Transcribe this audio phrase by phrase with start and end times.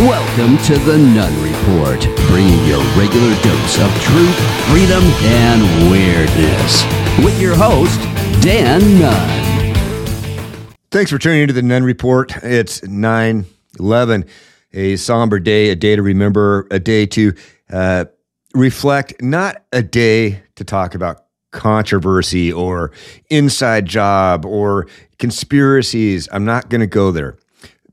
[0.00, 4.36] Welcome to the Nunn Report, bringing your regular dose of truth,
[4.68, 6.84] freedom, and weirdness.
[7.24, 7.98] With your host,
[8.42, 10.64] Dan Nunn.
[10.90, 12.36] Thanks for tuning into the Nunn Report.
[12.42, 13.46] It's 9
[13.78, 14.26] 11,
[14.74, 17.32] a somber day, a day to remember, a day to
[17.72, 18.04] uh,
[18.52, 22.92] reflect, not a day to talk about controversy or
[23.30, 24.88] inside job or
[25.18, 26.28] conspiracies.
[26.30, 27.38] I'm not going to go there.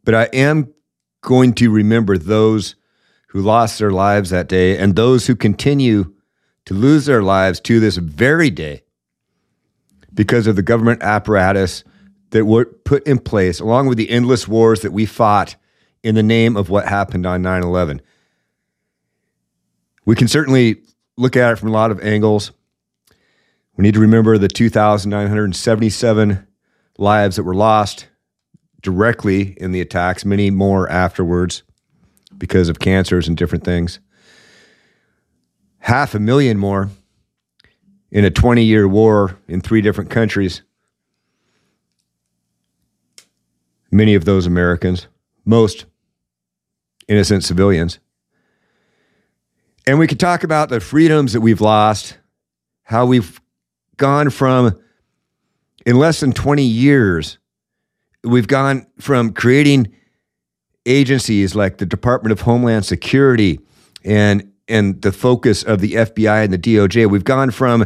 [0.04, 0.74] But I am
[1.24, 2.76] going to remember those
[3.30, 6.14] who lost their lives that day and those who continue
[6.66, 8.84] to lose their lives to this very day
[10.14, 11.84] because of the government apparatus
[12.30, 15.56] that were put in place, along with the endless wars that we fought
[16.04, 18.02] in the name of what happened on 9 11.
[20.06, 20.82] We can certainly
[21.18, 22.52] look at it from a lot of angles.
[23.78, 26.48] We need to remember the 2,977
[26.98, 28.08] lives that were lost
[28.84, 31.64] directly in the attacks, many more afterwards
[32.38, 34.00] because of cancers and different things.
[35.80, 36.90] Half a million more
[38.12, 40.62] in a 20 year war in three different countries.
[43.92, 45.08] Many of those Americans,
[45.46, 45.86] most
[47.08, 48.00] innocent civilians.
[49.86, 52.18] And we could talk about the freedoms that we've lost,
[52.84, 53.40] how we've
[53.98, 54.80] gone from,
[55.86, 57.38] in less than 20 years,
[58.24, 59.94] we've gone from creating
[60.86, 63.60] agencies like the Department of Homeland Security
[64.04, 67.10] and and the focus of the FBI and the DOJ.
[67.10, 67.86] We've gone from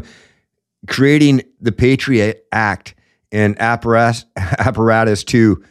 [0.88, 2.94] creating the Patriot Act
[3.32, 5.64] and apparatus, apparatus to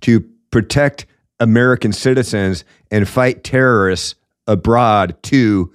[0.00, 1.06] to protect
[1.40, 4.14] American citizens and fight terrorists
[4.46, 5.72] abroad to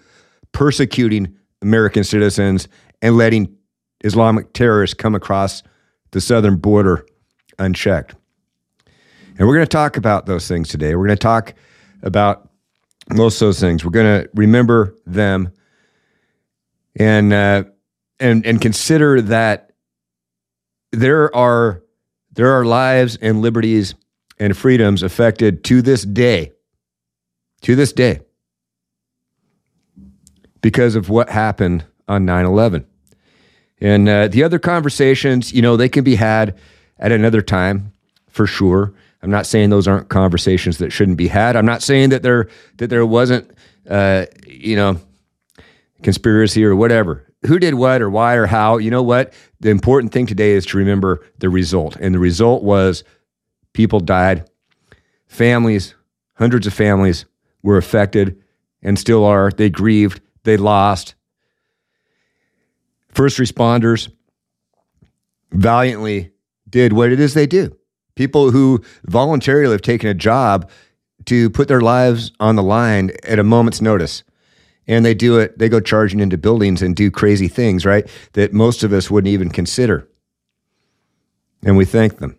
[0.52, 2.67] persecuting American citizens
[3.02, 3.53] and letting
[4.03, 5.64] Islamic terrorists come across
[6.11, 7.05] the southern border
[7.58, 8.16] unchecked.
[9.40, 10.95] And we're going to talk about those things today.
[10.95, 11.54] We're going to talk
[12.04, 12.50] about
[13.09, 13.86] most of those things.
[13.86, 15.54] We're going to remember them
[16.98, 17.64] and uh,
[18.20, 19.72] and and consider that
[20.92, 21.82] there are
[22.33, 23.95] there are lives and liberties
[24.39, 26.52] and freedoms affected to this day,
[27.61, 28.20] to this day,
[30.61, 32.86] because of what happened on 9 11.
[33.80, 36.58] And uh, the other conversations, you know, they can be had
[36.98, 37.94] at another time
[38.28, 38.94] for sure.
[39.21, 41.55] I'm not saying those aren't conversations that shouldn't be had.
[41.55, 42.47] I'm not saying that there
[42.77, 43.52] that there wasn't,
[43.89, 44.99] uh, you know,
[46.03, 47.25] conspiracy or whatever.
[47.45, 48.77] Who did what or why or how?
[48.77, 49.33] You know what?
[49.59, 53.03] The important thing today is to remember the result, and the result was
[53.73, 54.49] people died,
[55.27, 55.95] families,
[56.36, 57.25] hundreds of families
[57.61, 58.41] were affected,
[58.81, 59.51] and still are.
[59.51, 61.15] They grieved, they lost.
[63.09, 64.11] First responders
[65.51, 66.31] valiantly
[66.69, 67.79] did what it is they do
[68.19, 70.69] people who voluntarily have taken a job
[71.23, 74.25] to put their lives on the line at a moment's notice.
[74.87, 78.05] And they do it, they go charging into buildings and do crazy things, right?
[78.33, 80.05] That most of us wouldn't even consider.
[81.63, 82.35] And we thank them.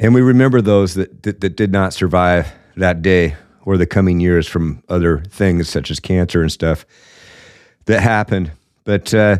[0.00, 4.18] And we remember those that, that, that did not survive that day or the coming
[4.18, 6.84] years from other things such as cancer and stuff
[7.84, 8.50] that happened.
[8.82, 9.38] But uh,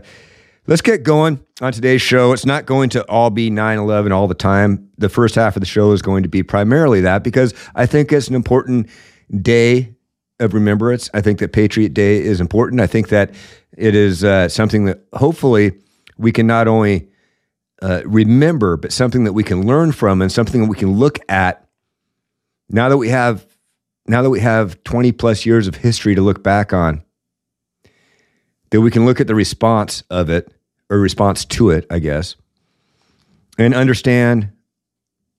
[0.69, 2.35] Let's get going on today's show.
[2.35, 4.91] It's not going to all be 9 11 all the time.
[4.99, 8.13] The first half of the show is going to be primarily that because I think
[8.13, 8.91] it's an important
[9.41, 9.95] day
[10.41, 11.09] of remembrance.
[11.15, 12.83] I think that Patriot Day is important.
[12.83, 13.33] I think that
[13.79, 15.73] it is uh, something that hopefully
[16.19, 17.09] we can not only
[17.81, 21.19] uh, remember, but something that we can learn from and something that we can look
[21.31, 21.67] at
[22.69, 23.47] now that we have
[24.07, 27.03] now that we have 20 plus years of history to look back on
[28.69, 30.53] that we can look at the response of it
[30.91, 32.37] or response to it, I guess,
[33.59, 34.51] and understand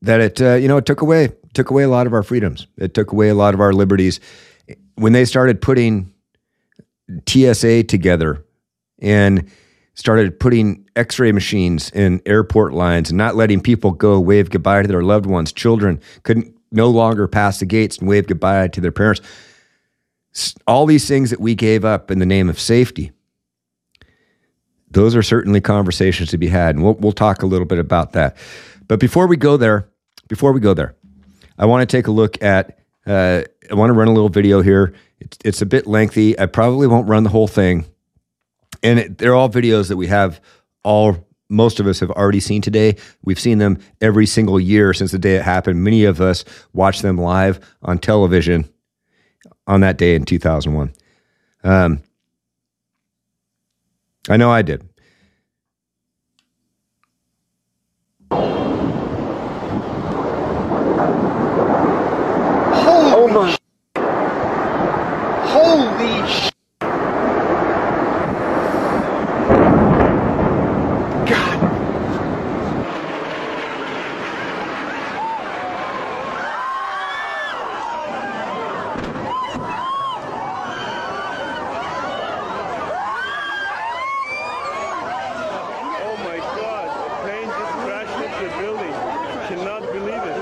[0.01, 2.67] that it uh, you know it took away took away a lot of our freedoms.
[2.77, 4.19] It took away a lot of our liberties
[4.95, 6.13] when they started putting
[7.27, 8.43] TSA together
[8.99, 9.49] and
[9.95, 14.87] started putting x-ray machines in airport lines and not letting people go wave goodbye to
[14.87, 18.91] their loved ones children couldn't no longer pass the gates and wave goodbye to their
[18.91, 19.21] parents
[20.67, 23.11] all these things that we gave up in the name of safety
[24.91, 28.13] those are certainly conversations to be had, and we'll we'll talk a little bit about
[28.13, 28.37] that.
[28.87, 29.87] But before we go there,
[30.27, 30.95] before we go there,
[31.57, 32.79] I want to take a look at.
[33.05, 34.93] Uh, I want to run a little video here.
[35.19, 36.37] It's, it's a bit lengthy.
[36.37, 37.85] I probably won't run the whole thing,
[38.83, 40.41] and it, they're all videos that we have
[40.83, 42.95] all most of us have already seen today.
[43.23, 45.83] We've seen them every single year since the day it happened.
[45.83, 48.69] Many of us watched them live on television
[49.65, 50.93] on that day in 2001.
[51.63, 52.03] Um,
[54.29, 54.87] I know I did.
[89.49, 90.37] Cannot believe it.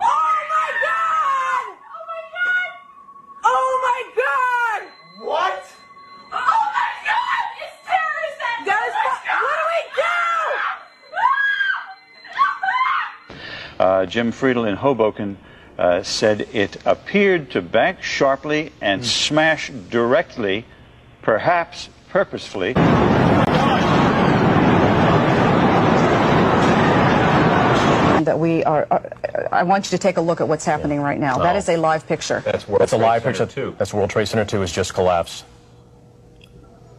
[0.00, 1.64] Oh my god!
[3.42, 4.80] Oh my god!
[5.24, 5.64] What?
[6.30, 7.44] Oh my god!
[7.62, 8.38] It's terrorist
[9.40, 10.18] What do we do?
[13.80, 15.36] Uh, Jim Friedel in Hoboken
[15.78, 20.64] uh, said it appeared to bank sharply and smash directly,
[21.22, 22.74] perhaps purposefully.
[28.24, 29.12] that we are, are-
[29.52, 31.38] I want you to take a look at what's happening right now.
[31.38, 31.58] That Oh.
[31.58, 32.42] is a live picture.
[32.44, 33.54] That's World That's a live Center picture.
[33.70, 33.74] Two.
[33.78, 35.44] That's World Trade Center 2 has just collapsed.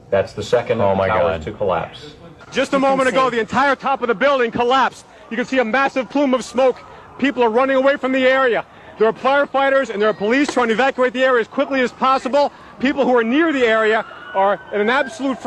[0.09, 1.51] That's the second Oh my the towers God.
[1.51, 2.15] to collapse.
[2.51, 5.05] Just a moment ago, the entire top of the building collapsed.
[5.29, 6.79] You can see a massive plume of smoke.
[7.19, 8.65] People are running away from the area.
[8.97, 11.91] There are firefighters and there are police trying to evacuate the area as quickly as
[11.91, 12.51] possible.
[12.79, 15.37] People who are near the area are in an absolute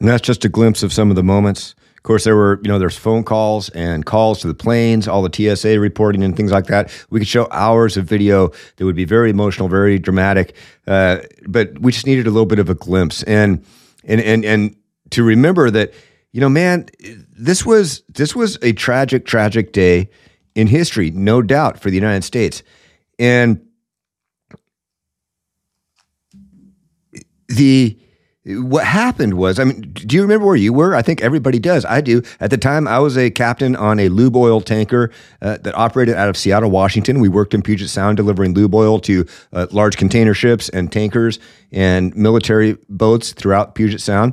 [0.00, 1.74] And that's just a glimpse of some of the moments.
[2.00, 5.20] Of course, there were, you know, there's phone calls and calls to the planes, all
[5.20, 6.90] the TSA reporting and things like that.
[7.10, 10.56] We could show hours of video that would be very emotional, very dramatic.
[10.86, 13.62] Uh, but we just needed a little bit of a glimpse and
[14.04, 14.76] and and and
[15.10, 15.92] to remember that,
[16.32, 16.86] you know, man,
[17.36, 20.08] this was this was a tragic, tragic day
[20.54, 22.62] in history, no doubt, for the United States.
[23.18, 23.60] And
[27.48, 27.98] the
[28.46, 30.94] what happened was, I mean, do you remember where you were?
[30.94, 31.84] I think everybody does.
[31.84, 32.22] I do.
[32.40, 35.10] At the time, I was a captain on a lube oil tanker
[35.42, 37.20] uh, that operated out of Seattle, Washington.
[37.20, 41.38] We worked in Puget Sound delivering lube oil to uh, large container ships and tankers
[41.70, 44.32] and military boats throughout Puget Sound.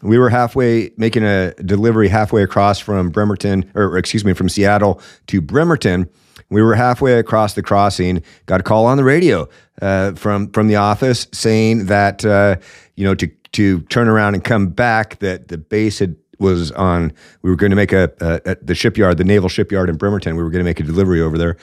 [0.00, 5.02] We were halfway making a delivery halfway across from Bremerton, or excuse me, from Seattle
[5.26, 6.08] to Bremerton.
[6.50, 8.22] We were halfway across the crossing.
[8.46, 9.48] Got a call on the radio
[9.82, 12.56] uh, from from the office saying that uh,
[12.96, 15.18] you know to to turn around and come back.
[15.18, 17.12] That the base had was on.
[17.42, 20.36] We were going to make a, a at the shipyard, the naval shipyard in Bremerton.
[20.36, 21.56] We were going to make a delivery over there.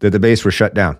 [0.00, 0.98] That the base was shut down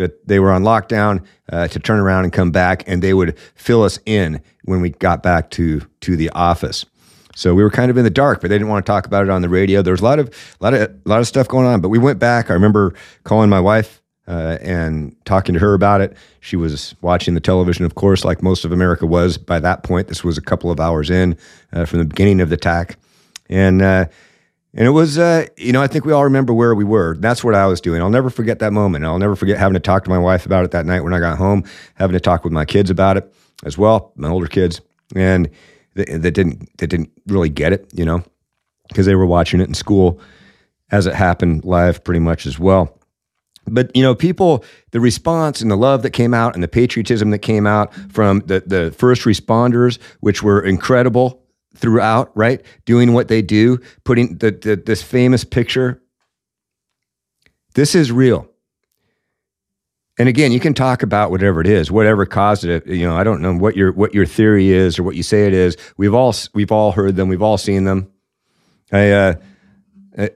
[0.00, 3.38] that they were on lockdown uh, to turn around and come back, and they would
[3.54, 6.86] fill us in when we got back to to the office.
[7.40, 9.24] So we were kind of in the dark, but they didn't want to talk about
[9.24, 9.80] it on the radio.
[9.80, 11.88] There was a lot of a lot of a lot of stuff going on, but
[11.88, 12.50] we went back.
[12.50, 12.92] I remember
[13.24, 16.14] calling my wife uh, and talking to her about it.
[16.40, 20.08] She was watching the television, of course, like most of America was by that point.
[20.08, 21.34] This was a couple of hours in
[21.72, 22.98] uh, from the beginning of the attack,
[23.48, 23.82] and.
[23.82, 24.04] Uh,
[24.72, 27.16] and it was, uh, you know, I think we all remember where we were.
[27.18, 28.00] That's what I was doing.
[28.00, 29.04] I'll never forget that moment.
[29.04, 31.18] I'll never forget having to talk to my wife about it that night when I
[31.18, 34.80] got home, having to talk with my kids about it as well, my older kids,
[35.16, 35.50] and
[36.06, 38.22] that didn't that didn't really get it, you know,
[38.88, 40.20] because they were watching it in school
[40.90, 42.98] as it happened live, pretty much as well.
[43.66, 47.30] But you know, people, the response and the love that came out, and the patriotism
[47.30, 51.42] that came out from the the first responders, which were incredible
[51.76, 52.62] throughout, right?
[52.84, 56.02] Doing what they do, putting the, the this famous picture.
[57.74, 58.49] This is real.
[60.18, 62.86] And again, you can talk about whatever it is, whatever caused it.
[62.86, 65.46] You know, I don't know what your what your theory is or what you say
[65.46, 65.76] it is.
[65.96, 67.28] We've all we've all heard them.
[67.28, 68.10] We've all seen them.
[68.92, 69.34] I uh,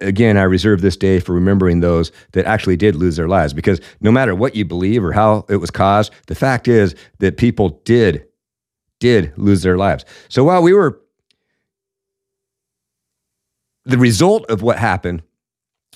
[0.00, 3.80] again, I reserve this day for remembering those that actually did lose their lives because
[4.00, 7.80] no matter what you believe or how it was caused, the fact is that people
[7.84, 8.26] did
[9.00, 10.04] did lose their lives.
[10.28, 11.00] So while we were
[13.84, 15.22] the result of what happened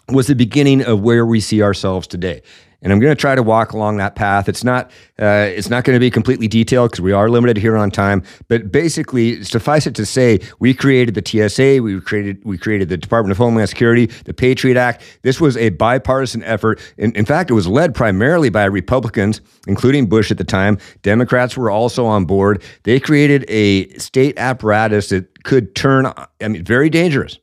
[0.09, 2.43] was the beginning of where we see ourselves today.
[2.81, 4.49] And I'm going to try to walk along that path.
[4.49, 7.77] It's not uh, it's not going to be completely detailed because we are limited here
[7.77, 8.23] on time.
[8.47, 12.97] But basically, suffice it to say, we created the TSA, we created we created the
[12.97, 15.03] Department of Homeland Security, the Patriot Act.
[15.23, 16.81] This was a bipartisan effort.
[16.99, 20.79] In, in fact, it was led primarily by Republicans, including Bush at the time.
[21.03, 22.63] Democrats were also on board.
[22.85, 26.07] They created a state apparatus that could turn.
[26.07, 27.41] I mean, very dangerous.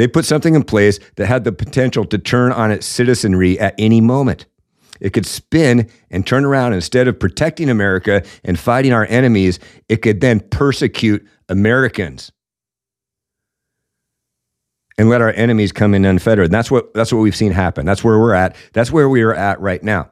[0.00, 3.74] They put something in place that had the potential to turn on its citizenry at
[3.76, 4.46] any moment.
[4.98, 9.58] It could spin and turn around instead of protecting America and fighting our enemies,
[9.90, 12.32] it could then persecute Americans
[14.96, 16.46] and let our enemies come in unfettered.
[16.46, 17.84] And that's what that's what we've seen happen.
[17.84, 18.56] That's where we're at.
[18.72, 20.10] That's where we are at right now.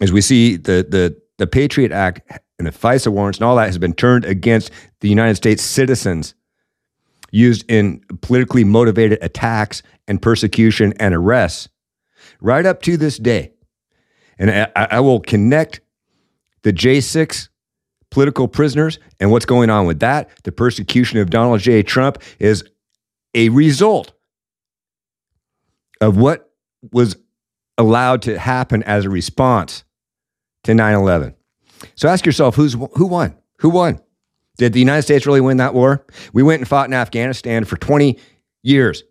[0.00, 3.66] As we see the the the Patriot Act and the FISA warrants and all that
[3.66, 4.72] has been turned against
[5.02, 6.34] the United States citizens
[7.30, 11.68] used in politically motivated attacks and persecution and arrests
[12.40, 13.52] right up to this day.
[14.38, 15.80] And I, I will connect
[16.62, 17.48] the J6
[18.10, 20.30] political prisoners and what's going on with that.
[20.44, 21.82] The persecution of Donald J.
[21.82, 22.64] Trump is
[23.34, 24.12] a result
[26.00, 26.50] of what
[26.92, 27.16] was
[27.78, 29.84] allowed to happen as a response
[30.64, 31.34] to 9 11.
[31.94, 33.36] So ask yourself who's, who won?
[33.60, 34.00] Who won?
[34.60, 36.04] Did the United States really win that war?
[36.34, 38.18] We went and fought in Afghanistan for 20
[38.62, 39.04] years.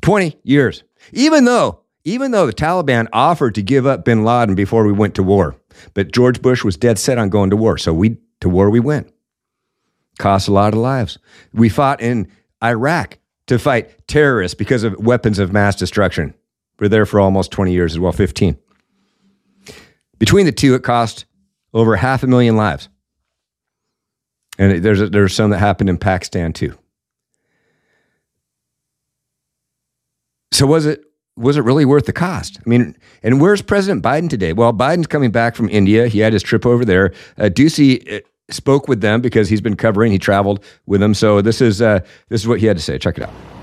[0.00, 0.82] 20 years.
[1.12, 5.14] Even though, even though the Taliban offered to give up bin Laden before we went
[5.16, 5.56] to war,
[5.92, 7.76] but George Bush was dead set on going to war.
[7.76, 9.12] So we to war we went.
[10.18, 11.18] Cost a lot of lives.
[11.52, 12.32] We fought in
[12.64, 13.18] Iraq
[13.48, 16.32] to fight terrorists because of weapons of mass destruction.
[16.80, 18.56] We are there for almost 20 years as well, 15.
[20.18, 21.26] Between the two, it cost
[21.74, 22.88] over half a million lives.
[24.58, 26.76] And there's, there's some that happened in Pakistan too.
[30.52, 31.04] So was it
[31.36, 32.58] was it really worth the cost?
[32.58, 34.52] I mean, and where's President Biden today?
[34.52, 36.08] Well, Biden's coming back from India.
[36.08, 37.12] He had his trip over there.
[37.38, 40.10] Uh, Doocy uh, spoke with them because he's been covering.
[40.10, 41.14] He traveled with them.
[41.14, 42.98] So this is uh, this is what he had to say.
[42.98, 43.57] Check it out.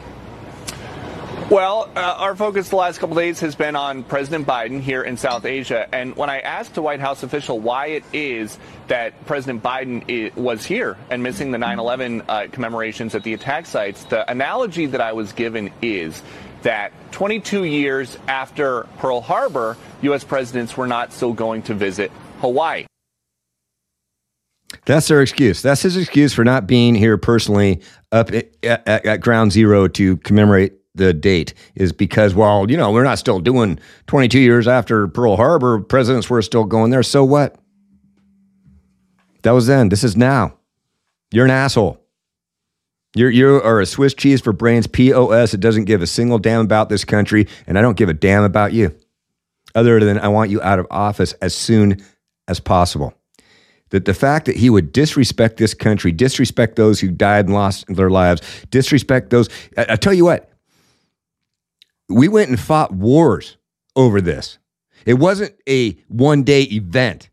[1.49, 5.15] Well, uh, our focus the last couple days has been on President Biden here in
[5.15, 5.87] South Asia.
[5.93, 10.65] And when I asked a White House official why it is that President Biden was
[10.65, 15.01] here and missing the 9 11 uh, commemorations at the attack sites, the analogy that
[15.01, 16.23] I was given is
[16.63, 20.23] that 22 years after Pearl Harbor, U.S.
[20.23, 22.09] presidents were not still going to visit
[22.39, 22.87] Hawaii.
[24.85, 25.61] That's their excuse.
[25.61, 30.17] That's his excuse for not being here personally up at, at, at ground zero to
[30.17, 35.07] commemorate the date is because, well, you know, we're not still doing 22 years after
[35.07, 35.79] Pearl Harbor.
[35.79, 37.03] Presidents were still going there.
[37.03, 37.55] So what?
[39.43, 39.89] That was then.
[39.89, 40.57] This is now.
[41.31, 42.01] You're an asshole.
[43.15, 45.53] You're, you are a Swiss cheese for brains, POS.
[45.53, 48.43] It doesn't give a single damn about this country, and I don't give a damn
[48.43, 48.95] about you.
[49.73, 52.03] Other than I want you out of office as soon
[52.47, 53.13] as possible.
[53.89, 57.85] That the fact that he would disrespect this country, disrespect those who died and lost
[57.87, 59.47] their lives, disrespect those.
[59.77, 60.49] I, I tell you what,
[62.09, 63.57] we went and fought wars
[63.95, 64.57] over this.
[65.05, 67.29] It wasn't a one day event.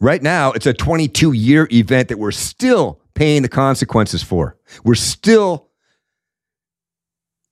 [0.00, 4.56] Right now, it's a 22 year event that we're still paying the consequences for.
[4.84, 5.68] We're still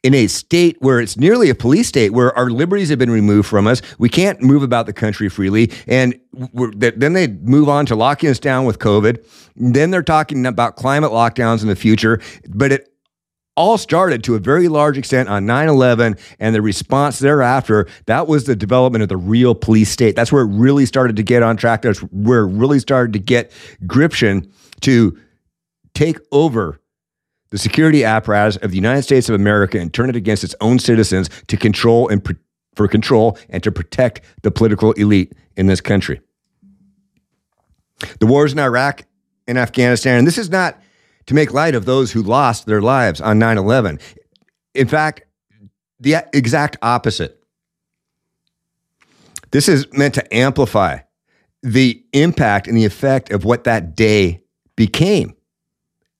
[0.03, 3.47] in a state where it's nearly a police state where our liberties have been removed
[3.47, 3.83] from us.
[3.99, 5.71] We can't move about the country freely.
[5.87, 9.25] And then they move on to locking us down with COVID.
[9.57, 12.21] Then they're talking about climate lockdowns in the future.
[12.49, 12.91] But it
[13.61, 17.87] all started to a very large extent on 9 11 and the response thereafter.
[18.07, 20.17] That was the development of the real police state.
[20.17, 21.83] That's where it really started to get on track.
[21.83, 23.53] That's where it really started to get
[23.87, 24.51] gription
[24.81, 25.19] to
[25.93, 26.81] take over
[27.51, 30.79] the security apparatus of the United States of America and turn it against its own
[30.79, 32.27] citizens to control and
[32.75, 36.23] for control and to protect the political elite in this country.
[38.21, 39.03] The wars in Iraq
[39.47, 40.81] and Afghanistan, and this is not
[41.27, 43.99] to make light of those who lost their lives on 9 11.
[44.75, 45.23] In fact,
[45.99, 47.43] the exact opposite.
[49.51, 50.99] This is meant to amplify
[51.63, 54.43] the impact and the effect of what that day
[54.77, 55.35] became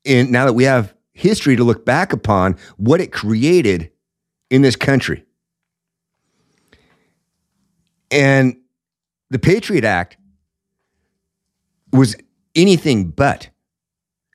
[0.05, 3.91] And now that we have history to look back upon what it created
[4.51, 5.25] in this country.
[8.11, 8.57] And
[9.31, 10.19] the Patriot Act
[11.93, 12.17] was
[12.55, 13.49] anything but.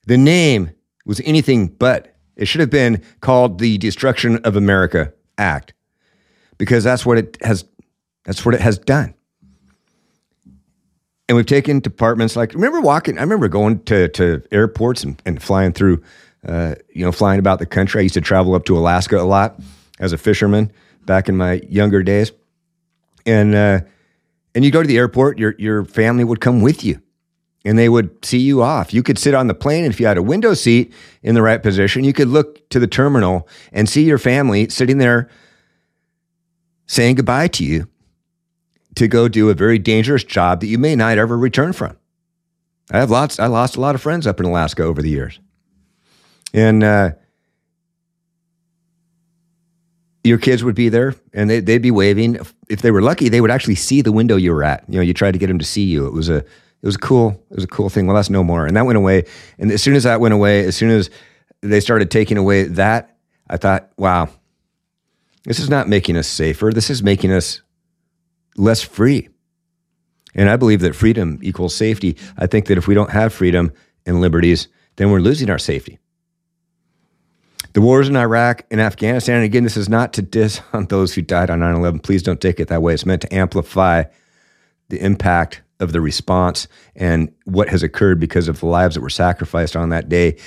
[0.05, 0.71] The name
[1.05, 2.12] was anything but.
[2.35, 5.74] It should have been called the Destruction of America Act
[6.57, 7.65] because that's what it has
[8.25, 9.13] that's what it has done.
[11.27, 13.17] And we've taken departments like remember walking.
[13.17, 16.03] I remember going to to airports and, and flying through,
[16.47, 18.00] uh, you know, flying about the country.
[18.00, 19.59] I used to travel up to Alaska a lot
[20.00, 20.71] as a fisherman
[21.05, 22.31] back in my younger days,
[23.25, 23.79] and uh,
[24.53, 25.39] and you go to the airport.
[25.39, 27.01] Your your family would come with you,
[27.65, 28.93] and they would see you off.
[28.93, 30.93] You could sit on the plane, and if you had a window seat
[31.24, 35.00] in the right position, you could look to the terminal and see your family sitting
[35.00, 35.29] there
[36.86, 37.88] saying goodbye to you
[38.93, 41.98] to go do a very dangerous job that you may not ever return from.
[42.91, 43.39] I have lots.
[43.39, 45.39] I lost a lot of friends up in Alaska over the years,
[46.53, 47.12] and uh,
[50.24, 52.38] your kids would be there, and they, they'd be waving.
[52.69, 54.84] If they were lucky, they would actually see the window you were at.
[54.88, 56.05] You know, you tried to get them to see you.
[56.05, 56.45] It was a
[56.85, 58.05] it was a cool it was a cool thing.
[58.05, 59.23] Well, that's no more, and that went away.
[59.57, 61.09] And as soon as that went away, as soon as
[61.61, 63.17] they started taking away that,
[63.49, 64.29] I thought, wow,
[65.45, 66.69] this is not making us safer.
[66.71, 67.63] This is making us
[68.55, 69.29] less free.
[70.35, 72.17] And I believe that freedom equals safety.
[72.37, 73.73] I think that if we don't have freedom
[74.05, 75.97] and liberties, then we're losing our safety.
[77.73, 81.15] The wars in Iraq and Afghanistan, and again, this is not to diss on those
[81.15, 82.01] who died on 9 11.
[82.01, 82.93] Please don't take it that way.
[82.93, 84.03] It's meant to amplify
[84.89, 89.10] the impact of the response and what has occurred because of the lives that were
[89.10, 90.38] sacrificed on that day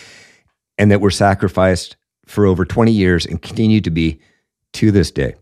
[0.79, 4.21] and that were sacrificed for over 20 years and continue to be
[4.75, 5.35] to this day.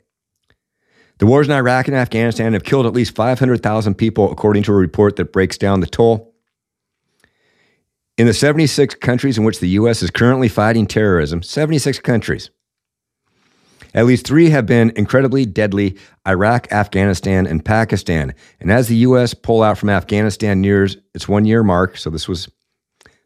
[1.18, 4.76] The wars in Iraq and Afghanistan have killed at least 500,000 people, according to a
[4.76, 6.34] report that breaks down the toll.
[8.18, 10.02] In the 76 countries in which the U.S.
[10.02, 12.50] is currently fighting terrorism, 76 countries,
[13.94, 18.34] at least three have been incredibly deadly Iraq, Afghanistan, and Pakistan.
[18.60, 19.34] And as the U.S.
[19.34, 22.48] pullout from Afghanistan nears its one year mark, so this was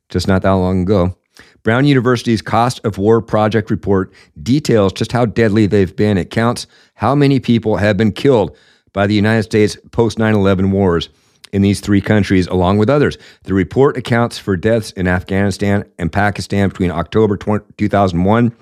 [0.09, 1.17] just not that long ago,
[1.63, 4.13] Brown University's Cost of War Project report
[4.43, 6.19] details just how deadly they've been.
[6.19, 8.57] It counts how many people have been killed
[8.93, 11.11] by the United States post 9 11 wars
[11.53, 13.19] in these three countries, along with others.
[13.43, 18.55] The report accounts for deaths in Afghanistan and Pakistan between October 20, 2001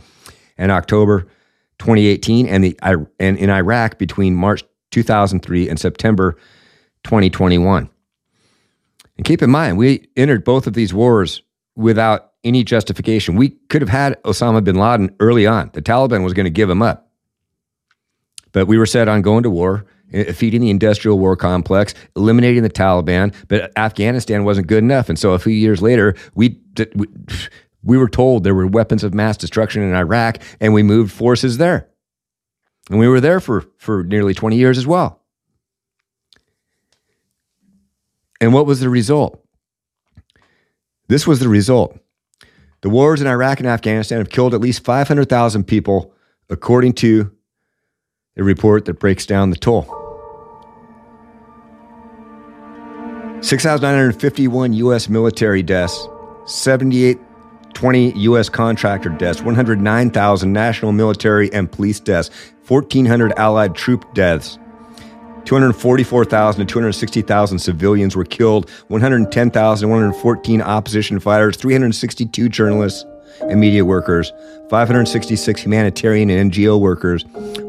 [0.56, 1.28] and October
[1.78, 2.78] 2018, and, the,
[3.18, 6.32] and in Iraq between March 2003 and September
[7.04, 7.88] 2021.
[9.16, 11.42] And keep in mind, we entered both of these wars
[11.76, 13.36] without any justification.
[13.36, 15.70] We could have had Osama bin Laden early on.
[15.72, 17.10] The Taliban was going to give him up.
[18.52, 22.62] But we were set on going to war, eh, feeding the industrial war complex, eliminating
[22.62, 23.34] the Taliban.
[23.48, 25.08] But Afghanistan wasn't good enough.
[25.08, 26.60] And so a few years later, we,
[26.94, 27.06] we,
[27.88, 31.56] we were told there were weapons of mass destruction in Iraq, and we moved forces
[31.56, 31.88] there.
[32.90, 35.22] And we were there for, for nearly 20 years as well.
[38.42, 39.42] And what was the result?
[41.08, 41.98] This was the result.
[42.82, 46.12] The wars in Iraq and Afghanistan have killed at least 500,000 people,
[46.50, 47.32] according to
[48.36, 49.84] a report that breaks down the toll.
[53.40, 55.08] 6,951 U.S.
[55.08, 56.06] military deaths,
[56.44, 57.18] 78
[57.74, 58.48] 20 U.S.
[58.48, 62.30] contractor deaths, 109,000 national military and police deaths,
[62.66, 64.58] 1,400 allied troop deaths,
[65.44, 73.06] 244,000 to 260,000 civilians were killed, 110,000 114 opposition fighters, 362 journalists
[73.42, 74.30] and media workers,
[74.68, 77.24] 566 humanitarian and NGO workers,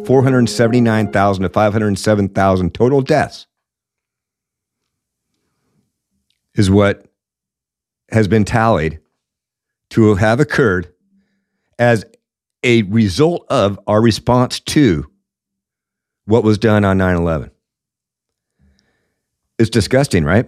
[0.06, 3.48] 479,000 to 507,000 total deaths
[6.56, 7.06] is what
[8.12, 9.00] has been tallied
[9.92, 10.94] to have occurred
[11.78, 12.06] as
[12.64, 15.10] a result of our response to
[16.26, 17.52] what was done on 9 11.
[19.58, 20.48] It's disgusting, right?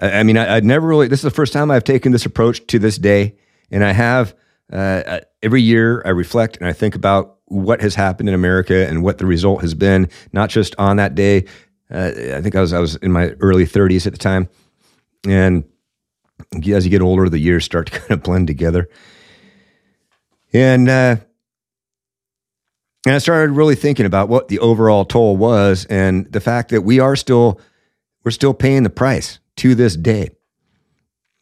[0.00, 2.26] I, I mean, I, would never really, this is the first time I've taken this
[2.26, 3.36] approach to this day.
[3.70, 4.34] And I have
[4.72, 9.02] uh, every year I reflect and I think about what has happened in America and
[9.02, 11.44] what the result has been, not just on that day.
[11.90, 14.48] Uh, I think I was I was in my early 30s at the time,
[15.28, 15.64] and
[16.52, 18.88] as you get older, the years start to kind of blend together.
[20.52, 21.16] And uh,
[23.06, 26.82] and I started really thinking about what the overall toll was, and the fact that
[26.82, 27.60] we are still
[28.24, 30.30] we're still paying the price to this day.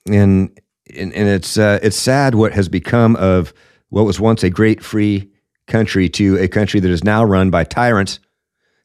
[0.09, 0.59] And
[0.95, 3.53] and, and it's uh, it's sad what has become of
[3.91, 5.31] what was once a great free
[5.67, 8.19] country to a country that is now run by tyrants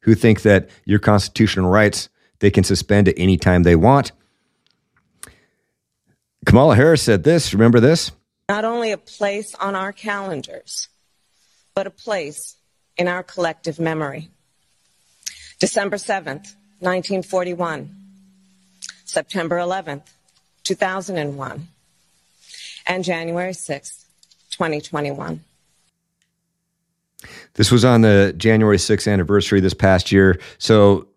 [0.02, 4.12] who think that your constitutional rights they can suspend at any time they want.
[6.48, 7.54] Kamala Harris said this.
[7.54, 8.10] Remember this?
[8.48, 10.88] Not only a place on our calendars,
[11.76, 12.56] but a place
[12.96, 14.30] in our collective memory.
[15.60, 17.94] December 7th, 1941,
[19.04, 20.04] September 11th,
[20.64, 21.68] 2001,
[22.88, 24.06] and January 6th,
[24.52, 25.44] 2021.
[27.56, 30.40] This was on the January 6th anniversary this past year.
[30.60, 31.08] So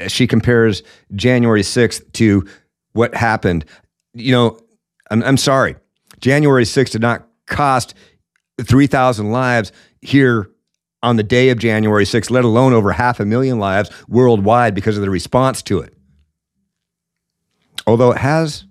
[0.00, 0.82] uh, she compares
[1.14, 2.46] January 6th to
[2.92, 3.66] what happened.
[4.14, 4.60] You know,
[5.10, 5.76] I'm, I'm sorry.
[6.20, 7.94] January 6th did not cost
[8.62, 10.50] 3,000 lives here
[11.02, 14.96] on the day of January 6th, let alone over half a million lives worldwide because
[14.96, 15.94] of the response to it.
[17.86, 18.64] Although it has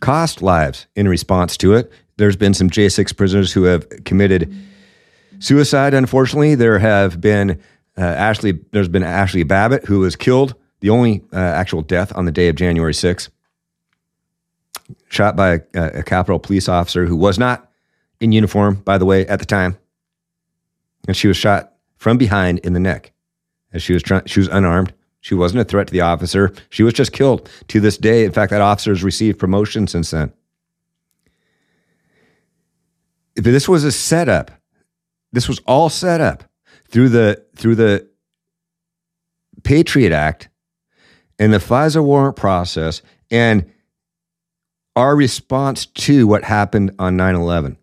[0.00, 4.54] cost lives in response to it, there's been some J6 prisoners who have committed
[5.38, 5.94] suicide.
[5.94, 7.60] Unfortunately, there have been
[7.96, 8.52] uh, Ashley.
[8.72, 12.48] There's been Ashli Babbitt who was killed, the only uh, actual death on the day
[12.48, 13.30] of January 6th,
[15.10, 17.70] shot by a, a Capitol police officer who was not
[18.20, 19.76] in uniform, by the way, at the time
[21.06, 23.12] and she was shot from behind in the neck
[23.72, 24.24] as she was trying.
[24.26, 24.92] She was unarmed.
[25.20, 26.52] She wasn't a threat to the officer.
[26.70, 27.48] She was just killed.
[27.68, 30.32] To this day, in fact, that officer has received promotion since then.
[33.36, 34.50] If this was a setup,
[35.32, 36.44] this was all set up
[36.88, 38.08] through the through the
[39.62, 40.48] Patriot Act
[41.38, 43.70] and the FISA warrant process and
[45.00, 47.78] our response to what happened on 9 11.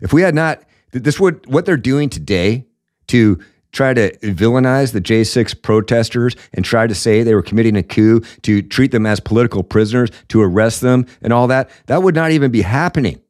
[0.00, 0.62] If we had not,
[0.92, 2.66] this would, what they're doing today
[3.08, 3.40] to
[3.72, 8.20] try to villainize the J6 protesters and try to say they were committing a coup,
[8.42, 12.30] to treat them as political prisoners, to arrest them and all that, that would not
[12.30, 13.20] even be happening.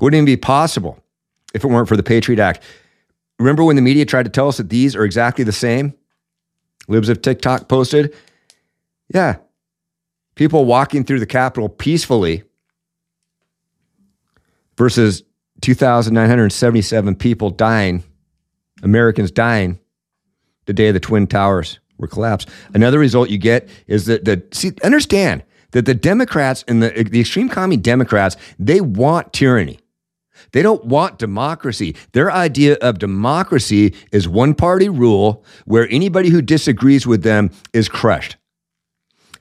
[0.00, 1.02] Wouldn't even be possible
[1.54, 2.62] if it weren't for the Patriot Act.
[3.40, 5.92] Remember when the media tried to tell us that these are exactly the same?
[6.86, 8.14] Libs of TikTok posted.
[9.12, 9.36] Yeah.
[10.36, 12.44] People walking through the Capitol peacefully
[14.76, 15.24] versus
[15.62, 18.04] 2,977 people dying,
[18.82, 19.80] Americans dying
[20.66, 22.48] the day the Twin Towers were collapsed.
[22.74, 27.20] Another result you get is that the see understand that the Democrats and the the
[27.20, 29.80] extreme commie Democrats they want tyranny.
[30.52, 31.96] They don't want democracy.
[32.12, 37.88] Their idea of democracy is one party rule where anybody who disagrees with them is
[37.88, 38.36] crushed.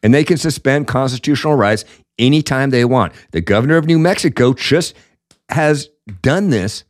[0.05, 1.83] And they can suspend constitutional rights
[2.19, 3.11] anytime they want.
[3.31, 4.93] The governor of New Mexico just
[5.49, 5.89] has
[6.21, 6.83] done this.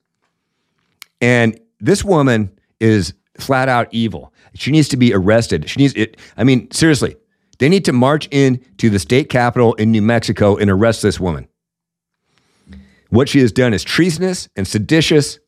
[1.21, 2.51] And this woman
[2.81, 4.33] is flat out evil.
[4.55, 5.69] She needs to be arrested.
[5.69, 6.17] She needs it.
[6.35, 7.15] I mean, seriously,
[7.59, 11.17] they need to march in to the state capitol in New Mexico and arrest this
[11.17, 11.47] woman.
[13.11, 15.39] What she has done is treasonous and seditious.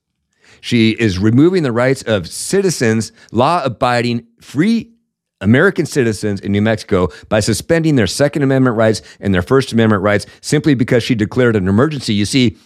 [0.62, 4.94] She is removing the rights of citizens, law abiding, free
[5.42, 10.02] American citizens in New Mexico by suspending their Second Amendment rights and their First Amendment
[10.02, 12.14] rights simply because she declared an emergency.
[12.14, 12.58] You see,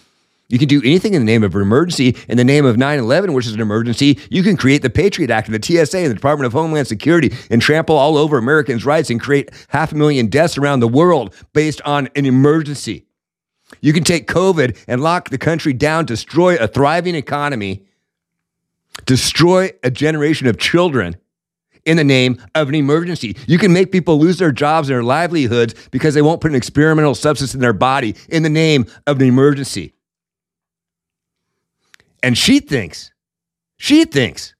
[0.51, 2.15] you can do anything in the name of an emergency.
[2.27, 5.29] In the name of 9 11, which is an emergency, you can create the Patriot
[5.29, 8.85] Act and the TSA and the Department of Homeland Security and trample all over Americans'
[8.85, 13.05] rights and create half a million deaths around the world based on an emergency.
[13.79, 17.85] You can take COVID and lock the country down, destroy a thriving economy,
[19.05, 21.15] destroy a generation of children
[21.85, 23.35] in the name of an emergency.
[23.47, 26.57] You can make people lose their jobs and their livelihoods because they won't put an
[26.57, 29.93] experimental substance in their body in the name of an emergency.
[32.23, 33.11] And she thinks,
[33.77, 34.53] she thinks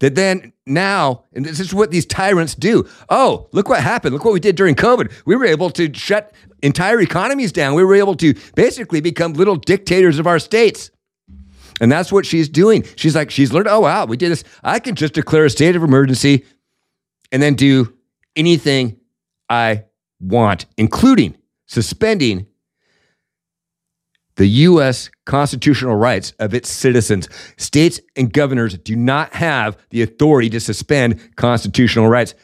[0.00, 2.86] that then now, and this is what these tyrants do.
[3.08, 4.14] Oh, look what happened.
[4.14, 5.12] Look what we did during COVID.
[5.24, 7.74] We were able to shut entire economies down.
[7.74, 10.90] We were able to basically become little dictators of our states.
[11.80, 12.84] And that's what she's doing.
[12.96, 14.44] She's like, she's learned, oh, wow, we did this.
[14.62, 16.44] I can just declare a state of emergency
[17.32, 17.92] and then do
[18.36, 19.00] anything
[19.48, 19.84] I
[20.20, 22.46] want, including suspending
[24.36, 25.10] the U.S.
[25.26, 27.28] constitutional rights of its citizens.
[27.56, 32.34] States and governors do not have the authority to suspend constitutional rights.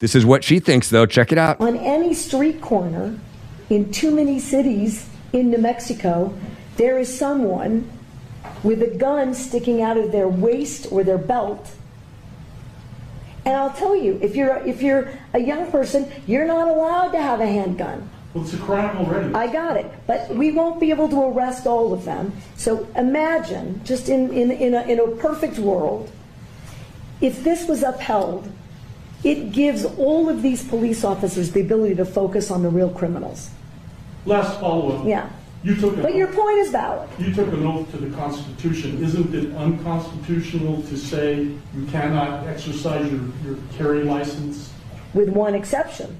[0.00, 1.06] This is what she thinks, though.
[1.06, 1.60] Check it out.
[1.60, 3.18] On any street corner
[3.70, 6.36] in too many cities in New Mexico,
[6.76, 7.90] there is someone
[8.62, 11.70] with a gun sticking out of their waist or their belt.
[13.44, 17.22] And I'll tell you, if you're if you're a young person, you're not allowed to
[17.22, 18.10] have a handgun.
[18.34, 19.34] Well, it's a crime already.
[19.34, 19.90] I got it.
[20.06, 22.32] But we won't be able to arrest all of them.
[22.56, 26.10] So imagine, just in, in, in, a, in a perfect world,
[27.22, 28.52] if this was upheld,
[29.24, 33.48] it gives all of these police officers the ability to focus on the real criminals.
[34.26, 35.06] Last follow-up.
[35.06, 35.30] Yeah.
[35.64, 37.08] You took an But your oath- point is valid.
[37.18, 39.02] You took an oath to the Constitution.
[39.02, 44.72] Isn't it unconstitutional to say you cannot exercise your, your carry license?
[45.14, 46.16] with one exception,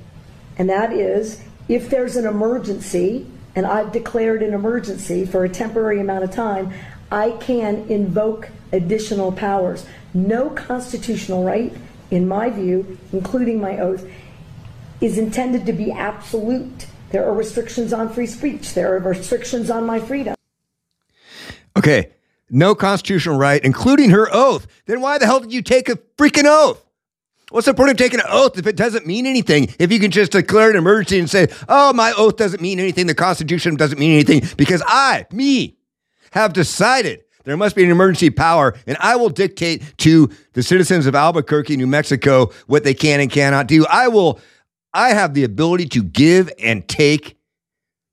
[0.57, 6.01] and that is if there's an emergency, and I've declared an emergency for a temporary
[6.01, 6.73] amount of time,
[7.13, 9.85] I can invoke additional powers.
[10.15, 11.73] No constitutional right,
[12.11, 14.09] in my view, including my oath,
[15.03, 16.87] is intended to be absolute.
[17.11, 20.35] There are restrictions on free speech, there are restrictions on my freedom.
[21.77, 22.11] Okay,
[22.51, 24.67] no constitutional right, including her oath.
[24.87, 26.85] Then why the hell did you take a freaking oath?
[27.51, 29.69] What's the point of taking an oath if it doesn't mean anything?
[29.79, 33.07] If you can just declare an emergency and say, oh, my oath doesn't mean anything,
[33.07, 35.79] the Constitution doesn't mean anything, because I, me,
[36.33, 41.07] have decided there must be an emergency power, and I will dictate to the citizens
[41.07, 43.87] of Albuquerque, New Mexico, what they can and cannot do.
[43.87, 44.41] I will,
[44.99, 47.39] I have the ability to give and take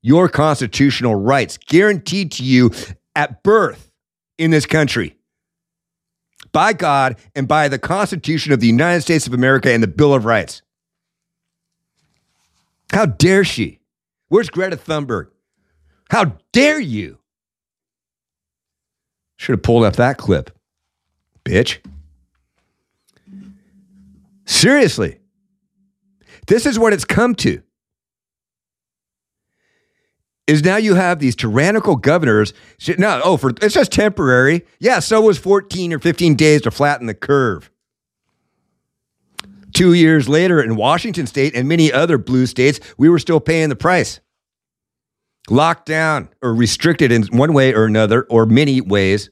[0.02, 2.70] your constitutional rights guaranteed to you
[3.16, 3.90] at birth
[4.38, 5.16] in this country
[6.52, 10.14] by God and by the Constitution of the United States of America and the Bill
[10.14, 10.62] of Rights.
[12.92, 13.80] How dare she?
[14.28, 15.26] Where's Greta Thunberg?
[16.08, 17.18] How dare you?
[19.38, 20.56] Should have pulled up that clip,
[21.44, 21.78] bitch.
[24.44, 25.18] Seriously.
[26.46, 27.62] This is what it's come to.
[30.46, 32.52] Is now you have these tyrannical governors.
[32.98, 34.64] No, oh, for it's just temporary.
[34.78, 37.70] Yeah, so was 14 or 15 days to flatten the curve.
[39.74, 43.68] two years later in Washington state and many other blue states, we were still paying
[43.68, 44.20] the price.
[45.50, 49.30] Locked down or restricted in one way or another, or many ways,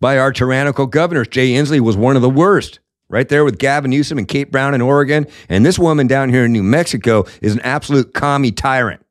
[0.00, 1.28] by our tyrannical governors.
[1.28, 4.74] Jay Inslee was one of the worst, right there with Gavin Newsom and Kate Brown
[4.74, 5.26] in Oregon.
[5.48, 9.04] And this woman down here in New Mexico is an absolute commie tyrant.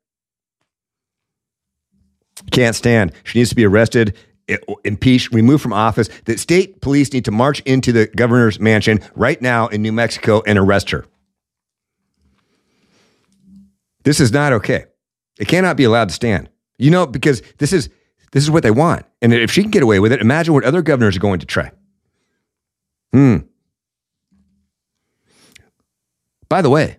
[2.51, 3.13] Can't stand.
[3.23, 4.15] She needs to be arrested,
[4.83, 6.09] impeached, removed from office.
[6.25, 10.43] The state police need to march into the governor's mansion right now in New Mexico
[10.45, 11.05] and arrest her.
[14.03, 14.85] This is not okay.
[15.39, 16.49] It cannot be allowed to stand.
[16.77, 17.89] You know, because this is
[18.31, 19.05] this is what they want.
[19.21, 21.45] And if she can get away with it, imagine what other governors are going to
[21.45, 21.71] try.
[23.13, 23.37] Hmm.
[26.49, 26.97] By the way,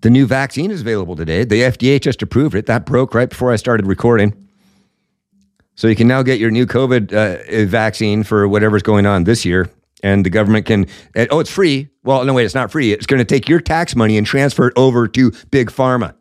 [0.00, 1.44] the new vaccine is available today.
[1.44, 2.66] The FDA just approved it.
[2.66, 4.48] That broke right before I started recording.
[5.74, 9.44] So you can now get your new COVID uh, vaccine for whatever's going on this
[9.44, 9.70] year.
[10.02, 11.88] And the government can, uh, oh, it's free.
[12.04, 12.92] Well, no, wait, it's not free.
[12.92, 16.14] It's going to take your tax money and transfer it over to Big Pharma.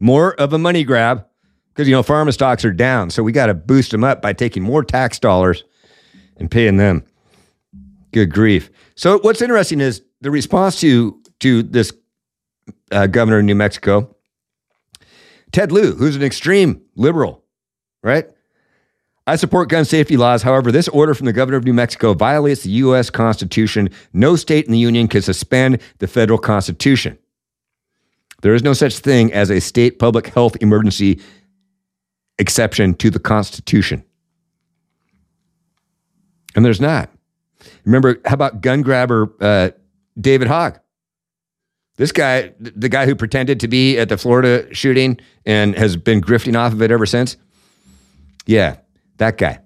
[0.00, 1.24] More of a money grab
[1.72, 3.10] because, you know, pharma stocks are down.
[3.10, 5.64] So we got to boost them up by taking more tax dollars
[6.36, 7.04] and paying them.
[8.12, 8.70] Good grief.
[8.96, 11.92] So what's interesting is the response to to this
[12.90, 14.16] uh, governor in New Mexico,
[15.52, 17.44] Ted Lieu, who's an extreme liberal,
[18.02, 18.26] right?
[19.26, 20.42] I support gun safety laws.
[20.42, 23.10] However, this order from the governor of New Mexico violates the U.S.
[23.10, 23.90] Constitution.
[24.14, 27.18] No state in the union can suspend the federal Constitution.
[28.40, 31.20] There is no such thing as a state public health emergency
[32.38, 34.04] exception to the Constitution.
[36.56, 37.10] And there's not.
[37.84, 39.70] Remember, how about gun grabber uh,
[40.18, 40.78] David Hogg?
[41.96, 46.20] This guy, the guy who pretended to be at the Florida shooting and has been
[46.20, 47.36] grifting off of it ever since.
[48.46, 48.78] Yeah,
[49.18, 49.60] that guy.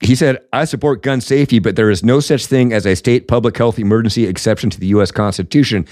[0.00, 3.28] He said, I support gun safety, but there is no such thing as a state
[3.28, 5.10] public health emergency exception to the U.S.
[5.10, 5.86] Constitution.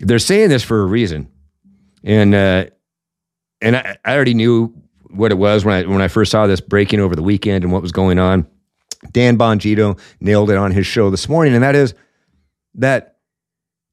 [0.00, 1.28] They're saying this for a reason.
[2.02, 2.66] And, uh,
[3.60, 4.74] and I, I already knew
[5.10, 7.72] what it was when I, when I first saw this breaking over the weekend and
[7.72, 8.46] what was going on.
[9.12, 11.94] Dan Bongino nailed it on his show this morning, and that is
[12.74, 13.16] that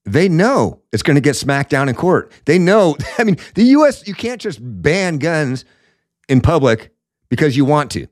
[0.05, 2.31] they know it's going to get smacked down in court.
[2.45, 5.65] They know, I mean, the US, you can't just ban guns
[6.27, 6.91] in public
[7.29, 8.07] because you want to.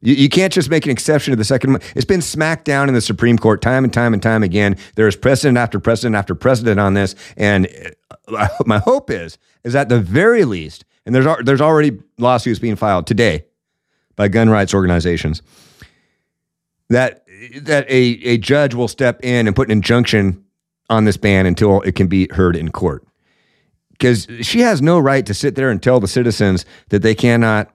[0.00, 1.92] You, you can't just make an exception to the Second Amendment.
[1.96, 4.76] It's been smacked down in the Supreme Court time and time and time again.
[4.96, 7.14] There is precedent after precedent after precedent on this.
[7.36, 7.68] And
[8.28, 12.76] uh, my hope is, is at the very least, and there's, there's already lawsuits being
[12.76, 13.46] filed today
[14.16, 15.42] by gun rights organizations,
[16.94, 17.26] that
[17.62, 20.44] that a, a judge will step in and put an injunction
[20.88, 23.04] on this ban until it can be heard in court.
[23.90, 27.70] Because she has no right to sit there and tell the citizens that they cannot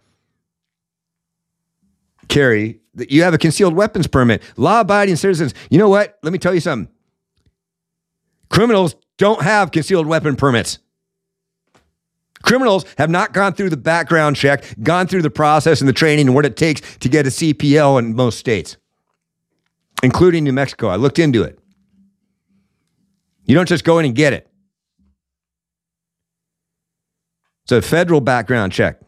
[2.28, 4.42] carry, that you have a concealed weapons permit.
[4.56, 6.18] Law abiding citizens, you know what?
[6.24, 6.92] Let me tell you something.
[8.50, 10.80] Criminals don't have concealed weapon permits.
[12.42, 16.28] Criminals have not gone through the background check, gone through the process and the training
[16.28, 18.78] and what it takes to get a CPL in most states,
[20.04, 20.88] including New Mexico.
[20.88, 21.60] I looked into it.
[23.46, 24.48] You don't just go in and get it.
[27.64, 29.00] It's a federal background check.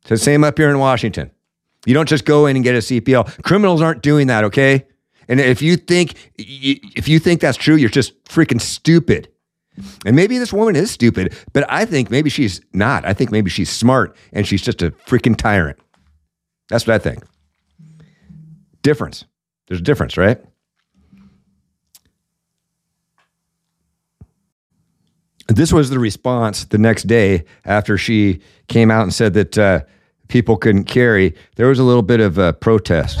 [0.00, 1.30] It's the same up here in Washington.
[1.86, 3.42] You don't just go in and get a CPL.
[3.42, 4.86] Criminals aren't doing that, okay?
[5.28, 9.28] And if you think if you think that's true, you're just freaking stupid.
[10.04, 13.04] And maybe this woman is stupid, but I think maybe she's not.
[13.04, 15.78] I think maybe she's smart and she's just a freaking tyrant.
[16.68, 17.24] That's what I think.
[18.82, 19.24] Difference.
[19.68, 20.40] There's a difference, right?
[25.48, 29.80] This was the response the next day after she came out and said that uh,
[30.28, 31.34] people couldn't carry.
[31.56, 33.18] There was a little bit of a protest.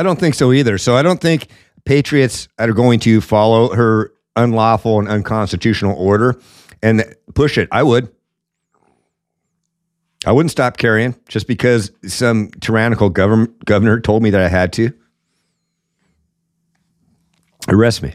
[0.00, 0.78] I don't think so either.
[0.78, 1.48] So I don't think
[1.84, 6.40] patriots are going to follow her unlawful and unconstitutional order
[6.82, 7.68] and push it.
[7.70, 8.10] I would.
[10.24, 14.90] I wouldn't stop carrying just because some tyrannical governor told me that I had to.
[17.68, 18.14] Arrest me.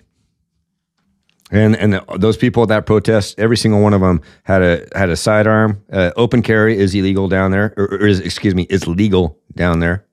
[1.52, 4.88] And and the, those people at that protest, every single one of them had a
[4.96, 5.84] had a sidearm.
[5.92, 9.80] Uh, open carry is illegal down there, or, or is excuse me, is legal down
[9.80, 10.06] there.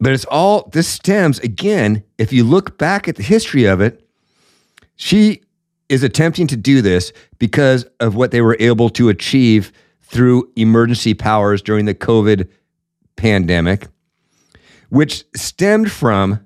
[0.00, 4.06] But it's all, this stems, again, if you look back at the history of it,
[4.96, 5.42] she
[5.88, 11.14] is attempting to do this because of what they were able to achieve through emergency
[11.14, 12.48] powers during the COVID
[13.16, 13.88] pandemic,
[14.88, 16.40] which stemmed from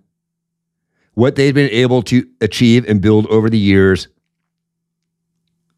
[1.15, 4.09] what they'd been able to achieve and build over the years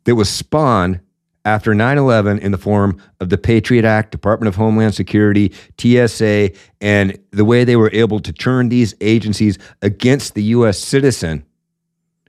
[0.04, 1.00] that was spawned
[1.46, 6.50] after 9 11 in the form of the Patriot Act, Department of Homeland Security, TSA,
[6.80, 10.78] and the way they were able to turn these agencies against the U.S.
[10.78, 11.46] citizen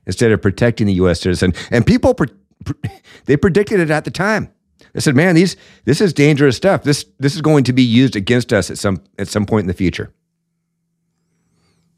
[0.06, 1.20] instead of protecting the U.S.
[1.20, 1.54] citizen.
[1.72, 2.28] And people, pre-
[2.64, 2.92] pre-
[3.26, 4.54] they predicted it at the time.
[4.94, 6.84] They said, "Man, these this is dangerous stuff.
[6.84, 9.68] This this is going to be used against us at some at some point in
[9.68, 10.14] the future."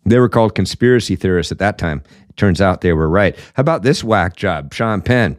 [0.06, 2.02] They were called conspiracy theorists at that time.
[2.30, 3.38] It turns out they were right.
[3.54, 5.38] How about this whack job, Sean Penn?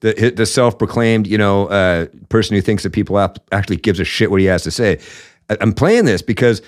[0.00, 3.18] The the self proclaimed you know uh, person who thinks that people
[3.52, 5.00] actually gives a shit what he has to say.
[5.60, 6.62] I'm playing this because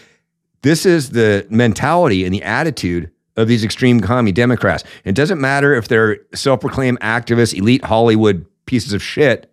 [0.63, 4.85] this is the mentality and the attitude of these extreme commie Democrats.
[5.05, 9.53] It doesn't matter if they're self proclaimed activists, elite Hollywood pieces of shit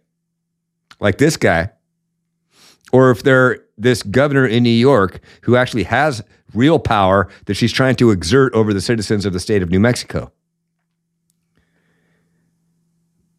[1.00, 1.70] like this guy,
[2.92, 7.72] or if they're this governor in New York who actually has real power that she's
[7.72, 10.32] trying to exert over the citizens of the state of New Mexico.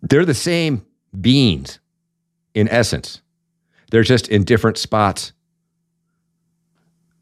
[0.09, 0.87] They're the same
[1.21, 1.81] beings
[2.55, 3.21] in essence.
[3.90, 5.33] They're just in different spots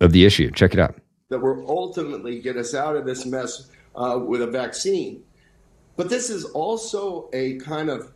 [0.00, 0.50] of the issue.
[0.50, 0.96] Check it out.
[1.28, 5.22] That will ultimately get us out of this mess uh, with a vaccine.
[5.96, 8.12] But this is also a kind of,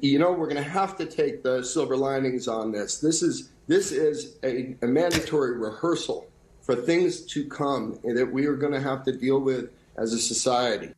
[0.00, 2.98] you know, we're going to have to take the silver linings on this.
[2.98, 6.26] This is this is a, a mandatory rehearsal
[6.60, 10.18] for things to come that we are going to have to deal with as a
[10.18, 10.90] society.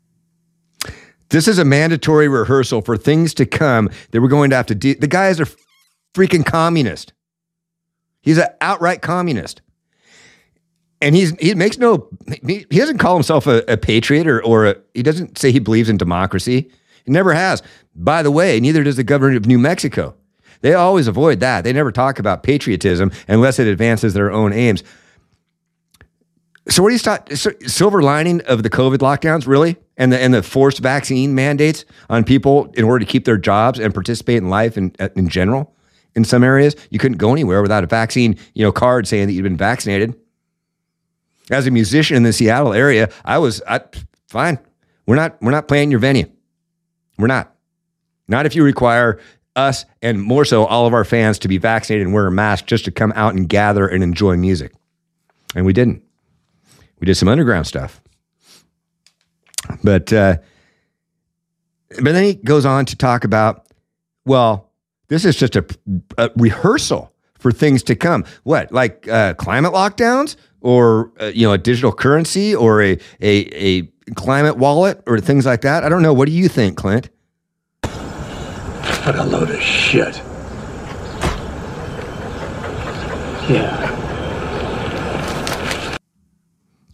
[1.36, 4.74] This is a mandatory rehearsal for things to come that we're going to have to
[4.74, 4.94] do.
[4.94, 5.46] The guy is a
[6.14, 7.12] freaking communist.
[8.22, 9.60] He's an outright communist.
[11.02, 12.08] And he's he makes no
[12.46, 15.58] he, he doesn't call himself a, a patriot or or a, he doesn't say he
[15.58, 16.70] believes in democracy.
[17.04, 17.62] He never has.
[17.94, 20.14] By the way, neither does the governor of New Mexico.
[20.62, 21.64] They always avoid that.
[21.64, 24.82] They never talk about patriotism unless it advances their own aims.
[26.68, 27.30] So what do you start
[27.68, 29.76] silver lining of the COVID lockdowns, really?
[29.96, 33.78] And the and the forced vaccine mandates on people in order to keep their jobs
[33.78, 35.72] and participate in life in uh, in general.
[36.16, 39.34] In some areas, you couldn't go anywhere without a vaccine, you know, card saying that
[39.34, 40.18] you'd been vaccinated.
[41.50, 43.80] As a musician in the Seattle area, I was I,
[44.26, 44.58] fine.
[45.06, 46.28] We're not we're not playing your venue.
[47.16, 47.54] We're not.
[48.28, 49.20] Not if you require
[49.54, 52.66] us and more so all of our fans to be vaccinated and wear a mask
[52.66, 54.72] just to come out and gather and enjoy music.
[55.54, 56.02] And we didn't.
[57.00, 58.00] We did some underground stuff.
[59.82, 60.36] But uh,
[62.02, 63.66] but then he goes on to talk about,
[64.24, 64.70] well,
[65.08, 65.64] this is just a,
[66.18, 68.24] a rehearsal for things to come.
[68.44, 73.48] What, like uh, climate lockdowns, or uh, you know, a digital currency, or a, a
[73.52, 73.82] a
[74.14, 75.84] climate wallet, or things like that?
[75.84, 76.12] I don't know.
[76.12, 77.08] What do you think, Clint?
[77.82, 80.16] What a load of shit.
[83.48, 83.95] Yeah.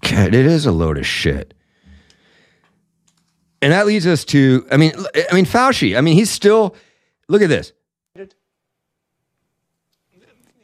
[0.03, 1.55] God, it is a load of shit.
[3.61, 4.93] And that leads us to, I mean,
[5.31, 5.97] I mean Fauci.
[5.97, 6.75] I mean, he's still.
[7.29, 7.73] Look at this.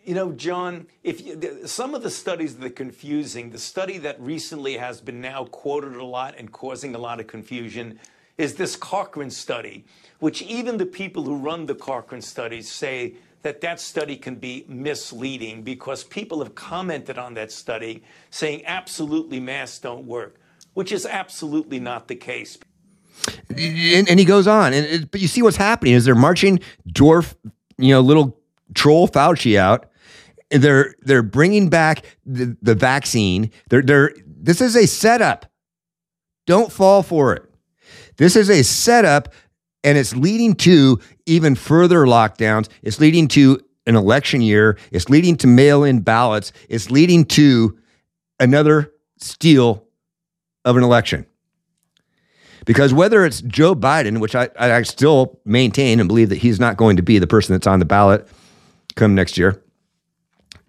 [0.05, 4.19] You know, John, if you, some of the studies that are confusing, the study that
[4.19, 8.01] recently has been now quoted a lot and causing a lot of confusion
[8.39, 9.85] is this Cochrane study,
[10.19, 14.65] which even the people who run the Cochrane studies say that that study can be
[14.69, 20.37] misleading because people have commented on that study saying absolutely masks don't work,
[20.75, 22.59] which is absolutely not the case.
[23.49, 26.61] And, and he goes on, and it, but you see what's happening is they're marching
[26.89, 27.35] dwarf,
[27.77, 28.39] you know, little
[28.75, 29.87] troll Fauci out.
[30.51, 33.51] They're they're bringing back the, the vaccine.
[33.69, 35.47] They're they're this is a setup.
[36.47, 37.45] Don't fall for it.
[38.17, 39.33] This is a setup,
[39.85, 40.99] and it's leading to
[41.29, 42.69] even further lockdowns.
[42.83, 44.79] It's leading to an election year.
[44.91, 46.53] It's leading to mail in ballots.
[46.69, 47.79] It's leading to
[48.41, 49.85] another steal
[50.65, 51.27] of an election.
[52.65, 56.77] Because whether it's Joe Biden, which I, I still maintain and believe that he's not
[56.77, 58.29] going to be the person that's on the ballot
[58.95, 59.63] come next year,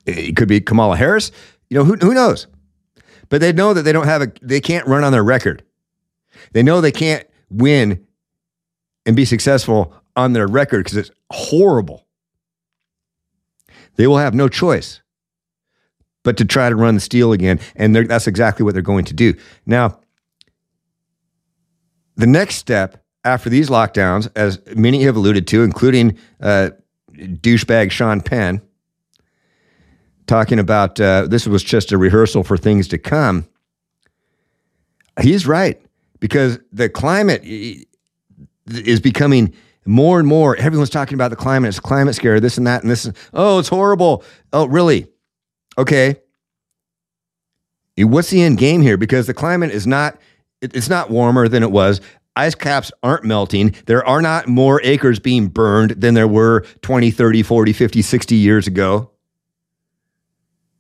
[0.05, 1.32] it could be Kamala Harris.
[1.70, 2.47] You know, who, who knows?
[3.28, 5.64] But they know that they don't have a, they can't run on their record.
[6.53, 8.07] They know they can't win
[9.05, 12.05] and be successful on their record because it's horrible.
[13.95, 15.01] They will have no choice
[16.24, 17.59] but to try to run the steal again.
[17.76, 19.34] And that's exactly what they're going to do.
[19.65, 19.99] Now,
[22.15, 26.72] the next step after these lockdowns, as many have alluded to, including uh,
[27.15, 28.61] douchebag Sean Penn,
[30.28, 33.47] talking about uh, this was just a rehearsal for things to come.
[35.22, 35.82] He's right
[36.20, 39.53] because the climate is becoming
[39.86, 40.55] more and more.
[40.55, 41.69] Everyone's talking about the climate.
[41.69, 43.05] It's climate scare, this and that, and this.
[43.05, 44.23] And oh, it's horrible.
[44.53, 45.07] Oh, really?
[45.77, 46.17] Okay.
[47.97, 48.97] What's the end game here?
[48.97, 50.17] Because the climate is not.
[50.61, 52.01] It's not warmer than it was.
[52.36, 53.75] Ice caps aren't melting.
[53.86, 58.36] There are not more acres being burned than there were 20, 30, 40, 50, 60
[58.36, 59.11] years ago.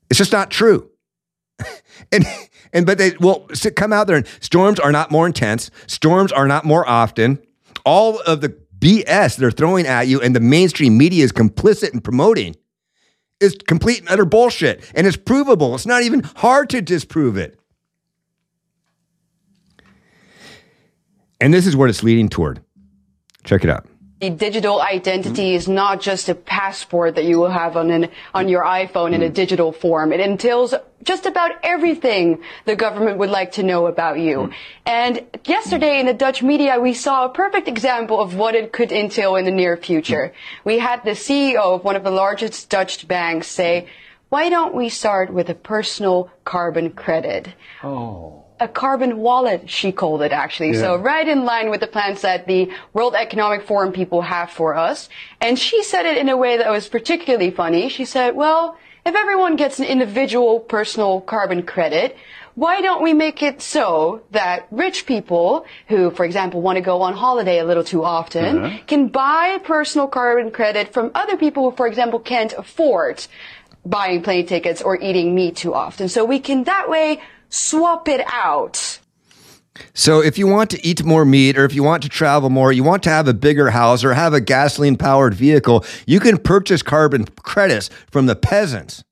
[0.09, 0.89] It's just not true.
[2.11, 2.25] and
[2.73, 5.71] and but they will come out there and storms are not more intense.
[5.87, 7.39] Storms are not more often.
[7.85, 12.01] All of the BS they're throwing at you and the mainstream media is complicit in
[12.01, 12.55] promoting
[13.39, 14.83] is complete and utter bullshit.
[14.95, 15.75] And it's provable.
[15.75, 17.59] It's not even hard to disprove it.
[21.41, 22.61] And this is what it's leading toward.
[23.43, 23.87] Check it out.
[24.19, 28.49] The digital identity is not just a passport that you will have on an, on
[28.49, 29.33] your iPhone in a mm.
[29.33, 30.11] digital form.
[30.11, 34.37] It entails just about everything the government would like to know about you.
[34.37, 34.53] Mm.
[34.85, 38.91] And yesterday in the Dutch media, we saw a perfect example of what it could
[38.91, 40.33] entail in the near future.
[40.33, 40.65] Mm.
[40.65, 43.87] We had the CEO of one of the largest Dutch banks say,
[44.27, 47.47] why don't we start with a personal carbon credit?
[47.83, 50.71] Oh a carbon wallet, she called it actually.
[50.71, 50.81] Yeah.
[50.81, 54.75] So right in line with the plans that the World Economic Forum people have for
[54.75, 55.09] us.
[55.41, 57.89] And she said it in a way that was particularly funny.
[57.89, 62.17] She said, well, if everyone gets an individual personal carbon credit,
[62.55, 67.01] why don't we make it so that rich people who, for example, want to go
[67.01, 68.77] on holiday a little too often uh-huh.
[68.85, 73.25] can buy a personal carbon credit from other people who, for example, can't afford
[73.85, 76.09] buying plane tickets or eating meat too often.
[76.09, 78.99] So we can that way swap it out.
[79.93, 82.71] So, if you want to eat more meat or if you want to travel more,
[82.71, 86.37] you want to have a bigger house or have a gasoline powered vehicle, you can
[86.37, 89.03] purchase carbon credits from the peasants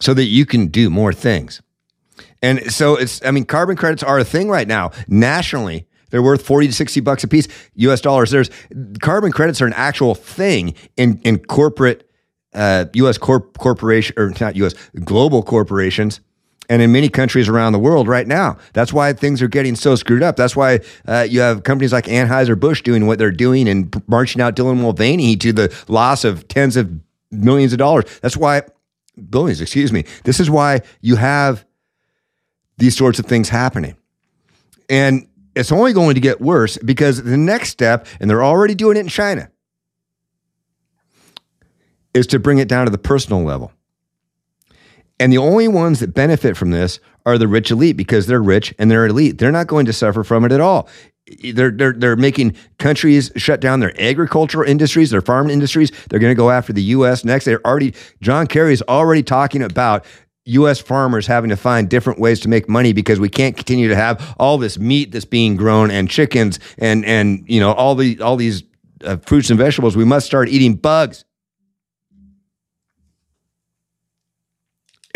[0.00, 1.62] so that you can do more things.
[2.42, 5.86] And so, it's, I mean, carbon credits are a thing right now nationally.
[6.10, 8.30] They're worth 40 to 60 bucks a piece, US dollars.
[8.30, 8.50] There's
[9.00, 12.08] carbon credits are an actual thing in, in corporate,
[12.54, 16.20] uh, US corp, corporation, or not US, global corporations
[16.68, 18.58] and in many countries around the world right now.
[18.72, 20.36] That's why things are getting so screwed up.
[20.36, 24.56] That's why uh, you have companies like Anheuser-Busch doing what they're doing and marching out
[24.56, 26.90] Dylan Mulvaney to the loss of tens of
[27.30, 28.04] millions of dollars.
[28.20, 28.62] That's why,
[29.30, 30.04] billions, excuse me.
[30.24, 31.64] This is why you have
[32.78, 33.96] these sorts of things happening.
[34.88, 38.96] And it's only going to get worse because the next step, and they're already doing
[38.96, 39.50] it in China,
[42.12, 43.72] is to bring it down to the personal level.
[45.18, 48.74] And the only ones that benefit from this are the rich elite because they're rich
[48.78, 49.38] and they're elite.
[49.38, 50.88] They're not going to suffer from it at all.
[51.52, 55.90] They're, they're, they're making countries shut down their agricultural industries, their farm industries.
[56.08, 57.24] They're going to go after the U.S.
[57.24, 57.46] next.
[57.46, 60.04] They're already, John Kerry is already talking about
[60.44, 60.78] U.S.
[60.78, 64.36] farmers having to find different ways to make money because we can't continue to have
[64.38, 68.36] all this meat that's being grown and chickens and, and you know, all, the, all
[68.36, 68.62] these
[69.04, 69.96] uh, fruits and vegetables.
[69.96, 71.24] We must start eating bugs.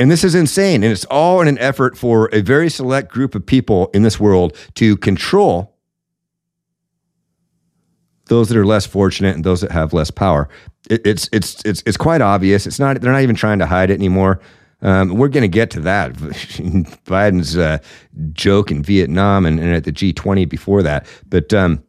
[0.01, 0.83] And this is insane.
[0.83, 4.19] And it's all in an effort for a very select group of people in this
[4.19, 5.77] world to control
[8.29, 10.49] those that are less fortunate and those that have less power.
[10.89, 12.67] It, it's, it's, it's, it's quite obvious.
[12.67, 14.41] It's not, they're not even trying to hide it anymore.
[14.81, 16.15] Um, we're going to get to that.
[16.15, 17.77] Biden's uh,
[18.33, 21.07] joke in Vietnam and, and, at the G20 before that.
[21.29, 21.85] But, um,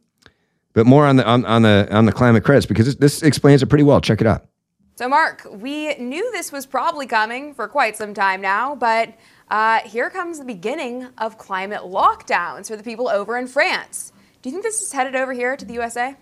[0.74, 3.62] but more on the, on, on, the, on the climate credits because this, this explains
[3.62, 4.02] it pretty well.
[4.02, 4.48] Check it out.
[4.94, 9.14] So, Mark, we knew this was probably coming for quite some time now, but
[9.50, 14.12] uh, here comes the beginning of climate lockdowns for the people over in France.
[14.42, 16.14] Do you think this is headed over here to the USA?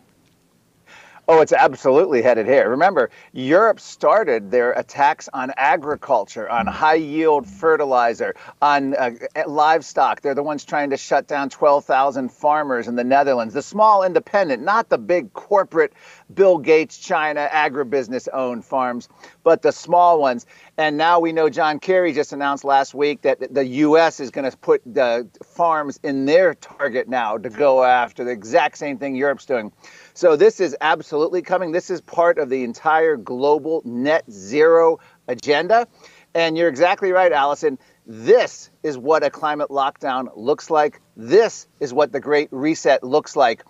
[1.33, 2.71] Oh, it's absolutely headed here.
[2.71, 9.13] Remember, Europe started their attacks on agriculture, on high yield fertilizer, on uh,
[9.47, 10.23] livestock.
[10.23, 14.65] They're the ones trying to shut down 12,000 farmers in the Netherlands, the small independent,
[14.65, 15.93] not the big corporate
[16.35, 19.09] Bill Gates, China, agribusiness owned farms,
[19.43, 20.47] but the small ones.
[20.77, 24.21] And now we know John Kerry just announced last week that the U.S.
[24.21, 28.79] is going to put the farms in their target now to go after the exact
[28.79, 29.73] same thing Europe's doing.
[30.15, 31.73] So this is absolutely coming.
[31.73, 35.87] This is part of the entire global net zero agenda.
[36.35, 37.79] And you're exactly right, Allison.
[38.07, 41.01] This is what a climate lockdown looks like.
[41.17, 43.65] This is what the Great Reset looks like.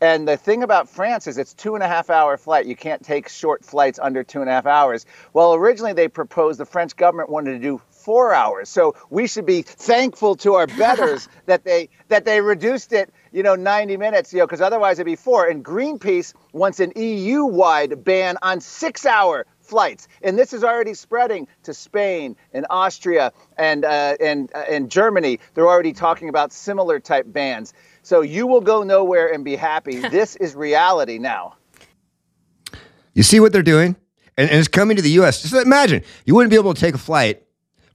[0.00, 2.66] And the thing about France is it's two and a half hour flight.
[2.66, 5.06] You can't take short flights under two and a half hours.
[5.32, 8.68] Well, originally they proposed the French government wanted to do four hours.
[8.68, 13.42] So we should be thankful to our betters that they that they reduced it, you
[13.42, 15.46] know, 90 minutes, you know, because otherwise it'd be four.
[15.46, 20.08] And Greenpeace wants an EU-wide ban on six-hour flights.
[20.22, 25.40] And this is already spreading to Spain and Austria and, uh, and, uh, and Germany.
[25.54, 27.74] They're already talking about similar type bans.
[28.02, 29.96] So you will go nowhere and be happy.
[30.08, 31.56] this is reality now.
[33.14, 33.96] You see what they're doing?
[34.36, 35.42] And, and it's coming to the U.S.
[35.42, 37.42] Just imagine you wouldn't be able to take a flight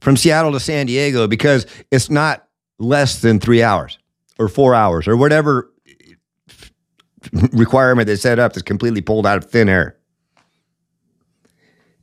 [0.00, 2.46] from Seattle to San Diego because it's not
[2.78, 3.98] less than three hours
[4.38, 5.72] or four hours or whatever
[7.52, 9.96] requirement they set up that's completely pulled out of thin air.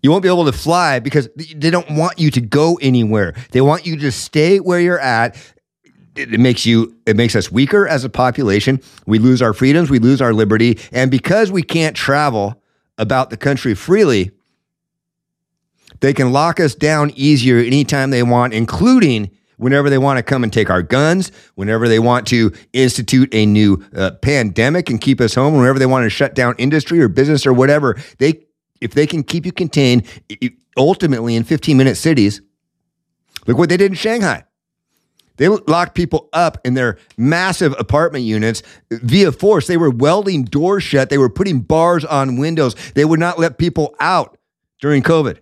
[0.01, 3.33] You won't be able to fly because they don't want you to go anywhere.
[3.51, 5.35] They want you to stay where you're at.
[6.15, 8.81] It, makes you it makes us weaker as a population.
[9.05, 12.61] We lose our freedoms, we lose our liberty, and because we can't travel
[12.97, 14.31] about the country freely,
[16.01, 20.43] they can lock us down easier anytime they want, including whenever they want to come
[20.43, 25.21] and take our guns, whenever they want to institute a new uh, pandemic and keep
[25.21, 28.45] us home, whenever they want to shut down industry or business or whatever, they
[28.81, 30.05] if they can keep you contained
[30.77, 32.41] ultimately in 15 minute cities,
[33.47, 34.43] look what they did in Shanghai.
[35.37, 38.61] They locked people up in their massive apartment units
[38.91, 39.67] via force.
[39.67, 41.09] They were welding doors shut.
[41.09, 42.75] They were putting bars on windows.
[42.93, 44.37] They would not let people out
[44.81, 45.39] during COVID.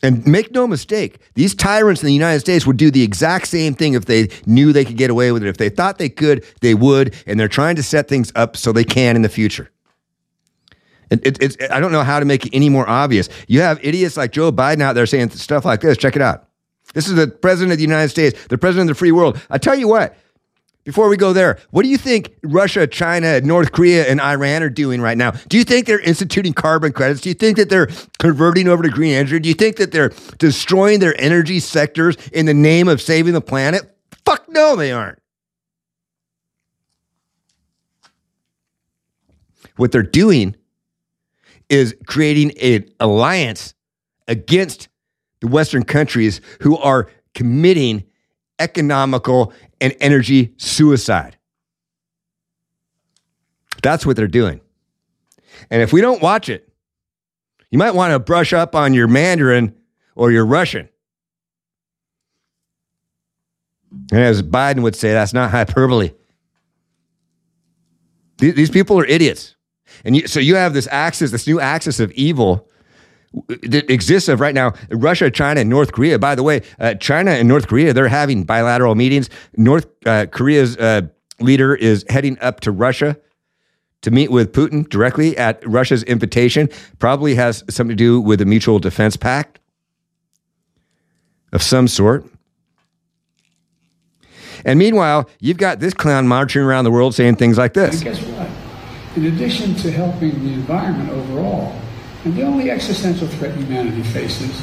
[0.00, 3.74] And make no mistake, these tyrants in the United States would do the exact same
[3.74, 5.48] thing if they knew they could get away with it.
[5.48, 7.16] If they thought they could, they would.
[7.26, 9.70] And they're trying to set things up so they can in the future.
[11.10, 13.28] It, it, I don't know how to make it any more obvious.
[13.46, 15.96] You have idiots like Joe Biden out there saying stuff like this.
[15.96, 16.48] Check it out.
[16.94, 19.40] This is the president of the United States, the president of the free world.
[19.50, 20.16] I tell you what,
[20.84, 24.68] before we go there, what do you think Russia, China, North Korea, and Iran are
[24.68, 25.30] doing right now?
[25.48, 27.22] Do you think they're instituting carbon credits?
[27.22, 27.88] Do you think that they're
[28.18, 29.40] converting over to green energy?
[29.40, 33.40] Do you think that they're destroying their energy sectors in the name of saving the
[33.40, 33.96] planet?
[34.26, 35.18] Fuck no, they aren't.
[39.76, 40.54] What they're doing
[41.68, 43.74] is creating an alliance
[44.28, 44.88] against
[45.40, 48.04] the Western countries who are committing
[48.58, 51.36] economical and energy suicide.
[53.82, 54.60] That's what they're doing.
[55.70, 56.68] And if we don't watch it,
[57.70, 59.74] you might want to brush up on your Mandarin
[60.14, 60.88] or your Russian.
[64.10, 66.12] And as Biden would say, that's not hyperbole.
[68.38, 69.53] These people are idiots.
[70.04, 72.68] And you, so you have this axis, this new axis of evil
[73.48, 76.18] that exists of right now Russia, China, and North Korea.
[76.18, 79.28] By the way, uh, China and North Korea, they're having bilateral meetings.
[79.56, 81.02] North uh, Korea's uh,
[81.40, 83.16] leader is heading up to Russia
[84.02, 86.68] to meet with Putin directly at Russia's invitation.
[86.98, 89.60] Probably has something to do with a mutual defense pact
[91.52, 92.26] of some sort.
[94.64, 98.02] And meanwhile, you've got this clown marching around the world saying things like this.
[99.16, 101.80] In addition to helping the environment overall,
[102.24, 104.60] and the only existential threat humanity faces,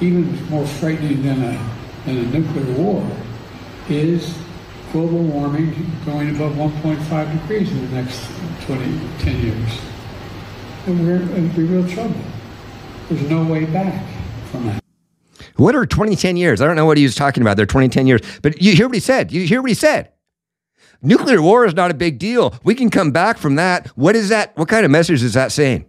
[0.00, 1.70] even more frightening than a,
[2.04, 3.08] than a nuclear war,
[3.88, 4.36] is
[4.92, 5.74] global warming
[6.04, 8.28] going above 1.5 degrees in the next
[8.66, 8.84] 20,
[9.20, 9.80] 10 years.
[10.86, 12.20] And we're in real trouble.
[13.08, 14.04] There's no way back
[14.50, 14.82] from that.
[15.56, 16.60] What are 2010 years?
[16.60, 18.20] I don't know what he was talking about there, 2010 years.
[18.42, 19.32] But you hear what he said.
[19.32, 20.10] You hear what he said.
[21.04, 22.54] Nuclear war is not a big deal.
[22.64, 23.88] We can come back from that.
[23.88, 24.56] What is that?
[24.56, 25.86] What kind of message is that saying?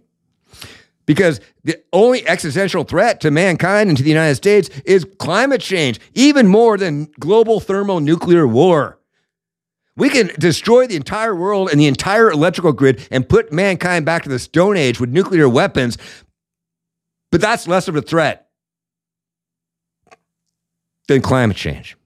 [1.06, 6.00] because the only existential threat to mankind and to the United States is climate change,
[6.14, 8.98] even more than global thermonuclear war.
[9.96, 14.24] We can destroy the entire world and the entire electrical grid and put mankind back
[14.24, 15.96] to the Stone Age with nuclear weapons,
[17.30, 18.48] but that's less of a threat
[21.08, 21.96] than climate change.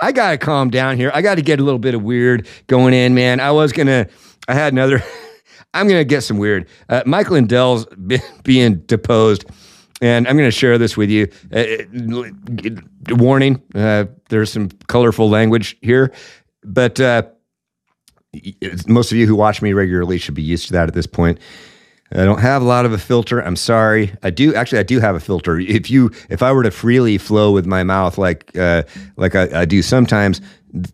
[0.00, 1.10] I got to calm down here.
[1.14, 3.40] I got to get a little bit of weird going in, man.
[3.40, 4.08] I was going to,
[4.48, 5.02] I had another,
[5.74, 6.68] I'm going to get some weird.
[6.88, 7.86] Uh, Michael Lindell's
[8.44, 9.46] being deposed,
[10.00, 11.28] and I'm going to share this with you.
[11.52, 11.64] Uh,
[13.10, 16.12] warning, uh, there's some colorful language here,
[16.62, 17.22] but uh,
[18.86, 21.38] most of you who watch me regularly should be used to that at this point.
[22.14, 23.40] I don't have a lot of a filter.
[23.40, 24.14] I'm sorry.
[24.22, 24.78] I do actually.
[24.78, 25.58] I do have a filter.
[25.58, 28.84] If you, if I were to freely flow with my mouth like, uh,
[29.16, 30.40] like I, I do sometimes,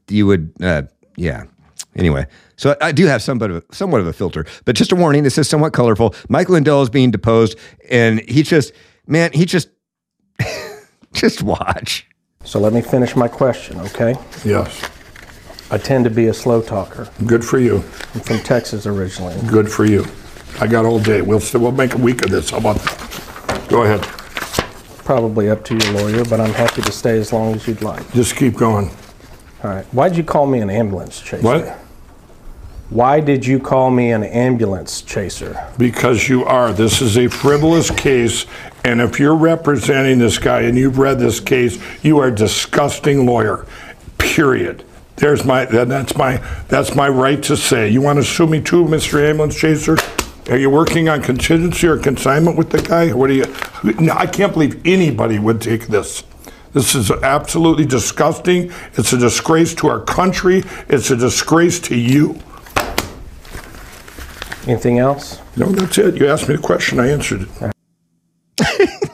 [0.08, 0.82] you would, uh,
[1.16, 1.44] yeah.
[1.96, 4.96] Anyway, so I do have somewhat of a, somewhat of a filter, but just a
[4.96, 5.24] warning.
[5.24, 6.14] This is somewhat colorful.
[6.28, 7.58] Michael Lindell is being deposed,
[7.90, 8.72] and he just,
[9.06, 9.68] man, he just,
[11.12, 12.06] just watch.
[12.44, 14.14] So let me finish my question, okay?
[14.44, 14.88] Yes.
[15.70, 17.08] I tend to be a slow talker.
[17.26, 17.76] Good for you.
[18.14, 19.36] I'm from Texas originally.
[19.48, 20.04] Good for you.
[20.58, 21.22] I got all day.
[21.22, 22.50] We'll we'll make a week of this.
[22.50, 23.66] How about that?
[23.68, 24.02] Go ahead.
[25.04, 28.10] Probably up to your lawyer, but I'm happy to stay as long as you'd like.
[28.12, 28.90] Just keep going.
[29.62, 29.84] All right.
[29.86, 31.42] Why'd you call me an ambulance chaser?
[31.42, 31.78] What?
[32.90, 35.68] Why did you call me an ambulance chaser?
[35.78, 36.72] Because you are.
[36.72, 38.46] This is a frivolous case,
[38.84, 43.26] and if you're representing this guy and you've read this case, you are a disgusting
[43.26, 43.64] lawyer.
[44.18, 44.84] Period.
[45.16, 46.38] There's my that's my
[46.68, 47.88] that's my right to say.
[47.90, 49.22] You want to sue me too, Mr.
[49.22, 49.96] Ambulance Chaser?
[50.48, 53.12] Are you working on contingency or consignment with the guy?
[53.12, 53.44] What do you?
[54.00, 56.24] No, I can't believe anybody would take this.
[56.72, 58.72] This is absolutely disgusting.
[58.94, 60.62] It's a disgrace to our country.
[60.88, 62.38] It's a disgrace to you.
[64.66, 65.40] Anything else?
[65.56, 66.16] No, that's it.
[66.16, 67.72] You asked me the question, I answered it.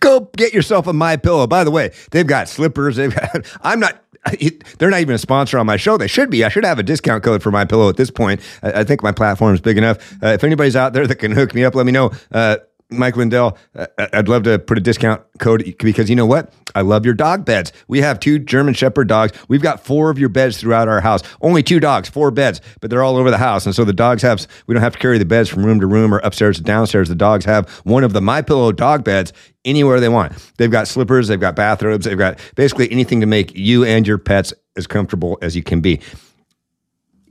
[0.00, 1.46] Go get yourself a My Pillow.
[1.46, 2.96] By the way, they've got slippers.
[2.96, 3.46] They've got.
[3.62, 4.01] I'm not.
[4.78, 5.96] They're not even a sponsor on my show.
[5.96, 6.44] They should be.
[6.44, 8.40] I should have a discount code for My Pillow at this point.
[8.62, 10.12] I, I think my platform is big enough.
[10.22, 12.12] Uh, if anybody's out there that can hook me up, let me know.
[12.30, 12.58] Uh,
[12.92, 16.52] Mike Lindell, uh, I'd love to put a discount code because you know what?
[16.74, 17.72] I love your dog beds.
[17.88, 19.36] We have two German Shepherd dogs.
[19.48, 21.22] We've got four of your beds throughout our house.
[21.40, 23.66] Only two dogs, four beds, but they're all over the house.
[23.66, 25.86] And so the dogs have, we don't have to carry the beds from room to
[25.86, 27.08] room or upstairs to downstairs.
[27.08, 29.32] The dogs have one of the My Pillow dog beds
[29.64, 30.32] anywhere they want.
[30.58, 34.18] They've got slippers, they've got bathrobes, they've got basically anything to make you and your
[34.18, 36.00] pets as comfortable as you can be.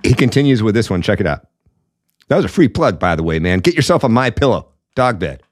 [0.03, 1.01] He continues with this one.
[1.01, 1.47] Check it out.
[2.27, 3.59] That was a free plug, by the way, man.
[3.59, 5.43] Get yourself a My Pillow dog bed.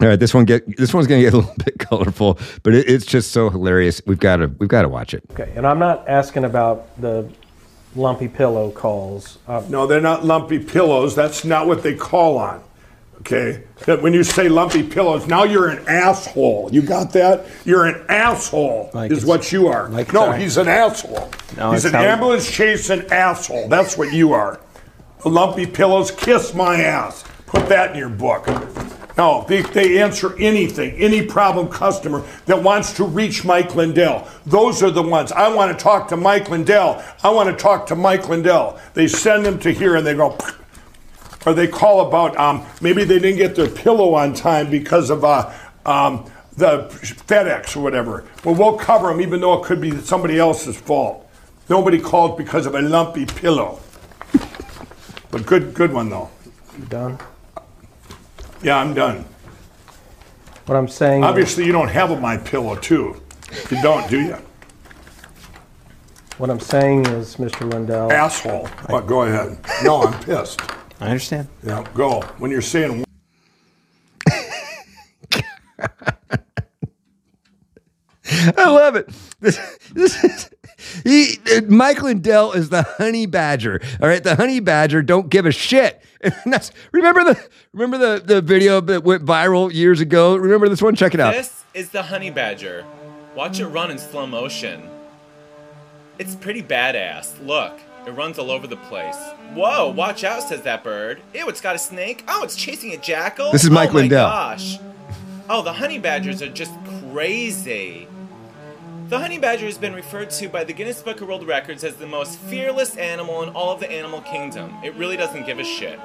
[0.00, 2.88] All right, this one get this one's gonna get a little bit colorful, but it,
[2.88, 4.00] it's just so hilarious.
[4.06, 5.22] We've got to we've got to watch it.
[5.32, 7.28] Okay, and I'm not asking about the
[7.94, 9.38] lumpy pillow calls.
[9.46, 11.14] Uh, No, they're not lumpy pillows.
[11.14, 12.62] That's not what they call on.
[13.20, 13.64] Okay?
[13.84, 16.70] That When you say lumpy pillows, now you're an asshole.
[16.72, 17.44] You got that?
[17.66, 19.90] You're an asshole, Like is what you are.
[19.90, 20.40] like no, sorry.
[20.40, 21.30] he's an asshole.
[21.58, 23.68] No, he's an how- ambulance chasing asshole.
[23.68, 24.60] That's what you are.
[25.26, 27.22] Lumpy pillows, kiss my ass.
[27.44, 28.46] Put that in your book.
[29.20, 34.26] No, they, they answer anything, any problem customer that wants to reach Mike Lindell.
[34.46, 35.30] Those are the ones.
[35.30, 37.04] I want to talk to Mike Lindell.
[37.22, 38.80] I want to talk to Mike Lindell.
[38.94, 40.38] They send them to here and they go,
[41.44, 45.22] or they call about um, maybe they didn't get their pillow on time because of
[45.22, 45.52] uh,
[45.84, 46.24] um,
[46.56, 48.24] the FedEx or whatever.
[48.42, 51.28] Well, we'll cover them even though it could be somebody else's fault.
[51.68, 53.80] Nobody called because of a lumpy pillow.
[55.30, 56.30] But good, good one though.
[56.78, 57.18] you done?
[58.62, 59.24] Yeah, I'm done.
[60.66, 61.24] What I'm saying.
[61.24, 63.20] Obviously, you don't have a my pillow too.
[63.70, 64.36] You don't, do you?
[66.36, 67.70] What I'm saying is, Mr.
[67.70, 68.12] Lindell.
[68.12, 68.66] Asshole.
[68.86, 69.06] What?
[69.06, 69.58] Go ahead.
[69.82, 70.60] No, I'm pissed.
[71.00, 71.48] I understand.
[71.62, 72.20] Yeah, go.
[72.38, 73.04] When you're saying
[78.56, 79.08] I love it.
[79.40, 79.58] This,
[79.92, 80.50] this is
[81.04, 81.36] he.
[81.68, 83.80] Mike Lindell is the honey badger.
[84.00, 86.02] All right, the honey badger don't give a shit.
[86.92, 90.36] Remember the remember the the video that went viral years ago.
[90.36, 90.94] Remember this one?
[90.94, 91.32] Check it out.
[91.32, 92.84] This is the honey badger.
[93.34, 94.88] Watch it run in slow motion.
[96.18, 97.46] It's pretty badass.
[97.46, 99.16] Look, it runs all over the place.
[99.54, 101.22] Whoa, watch out, says that bird.
[101.34, 102.24] Ew, it's got a snake.
[102.28, 103.52] Oh, it's chasing a jackal.
[103.52, 104.28] This is Mike oh my Lindell.
[104.28, 104.78] gosh.
[105.48, 106.72] Oh, the honey badgers are just
[107.10, 108.06] crazy.
[109.10, 111.96] The honey badger has been referred to by the Guinness Book of World Records as
[111.96, 114.72] the most fearless animal in all of the animal kingdom.
[114.84, 115.98] It really doesn't give a shit.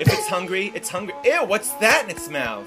[0.00, 1.14] If it's hungry, it's hungry.
[1.22, 2.66] Ew, what's that in its mouth?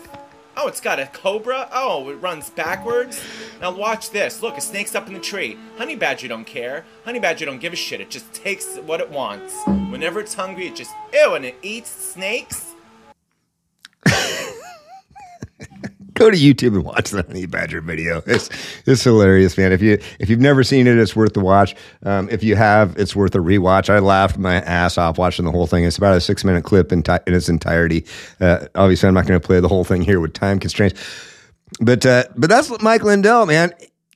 [0.56, 1.68] Oh, it's got a cobra.
[1.74, 3.22] Oh, it runs backwards.
[3.60, 4.42] Now watch this.
[4.42, 5.58] Look, a snake's up in the tree.
[5.78, 6.86] Honey badger don't care.
[7.04, 8.00] Honey badger don't give a shit.
[8.00, 9.54] It just takes what it wants.
[9.66, 12.74] Whenever it's hungry, it just ew, and it eats snakes.
[16.24, 18.24] Go to YouTube and watch the honey badger video.
[18.26, 18.50] It's
[18.86, 19.74] it's hilarious, man.
[19.74, 21.76] If you if you've never seen it, it's worth the watch.
[22.04, 23.90] Um, if you have, it's worth a rewatch.
[23.90, 25.84] I laughed my ass off watching the whole thing.
[25.84, 28.06] It's about a six minute clip in, ti- in its entirety.
[28.40, 30.98] Uh, obviously, I'm not going to play the whole thing here with time constraints.
[31.82, 33.74] But uh, but that's Mike Lindell, man.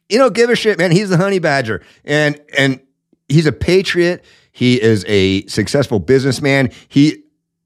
[0.08, 0.92] You don't give a shit, man.
[0.92, 2.80] He's the honey badger, and and
[3.28, 4.24] he's a patriot.
[4.54, 6.72] He is a successful businessman.
[6.88, 7.22] He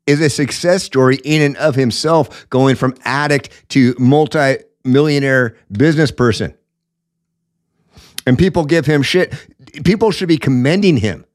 [0.07, 6.53] is a success story in and of himself, going from addict to multi-millionaire business person.
[8.25, 9.33] And people give him shit.
[9.83, 11.25] People should be commending him.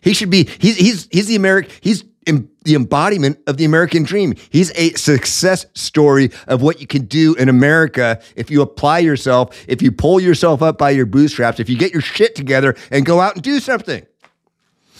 [0.00, 0.48] He should be.
[0.58, 1.72] He's he's he's the American.
[1.82, 4.34] He's the embodiment of the American dream.
[4.50, 9.64] He's a success story of what you can do in America if you apply yourself,
[9.66, 13.06] if you pull yourself up by your bootstraps, if you get your shit together and
[13.06, 14.06] go out and do something.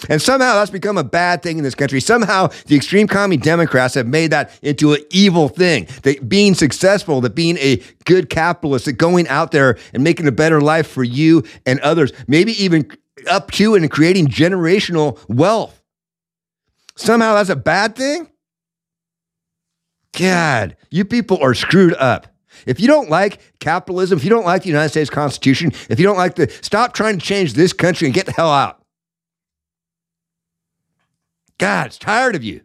[0.09, 2.01] And somehow that's become a bad thing in this country.
[2.01, 5.87] Somehow the extreme commie Democrats have made that into an evil thing.
[6.03, 10.33] That being successful, that being a good capitalist, that going out there and making a
[10.33, 12.91] better life for you and others, maybe even
[13.29, 15.83] up to and creating generational wealth.
[16.97, 18.29] Somehow that's a bad thing?
[20.19, 22.27] God, you people are screwed up.
[22.67, 26.07] If you don't like capitalism, if you don't like the United States Constitution, if you
[26.07, 28.80] don't like the, stop trying to change this country and get the hell out.
[31.61, 32.63] God, it's tired of you.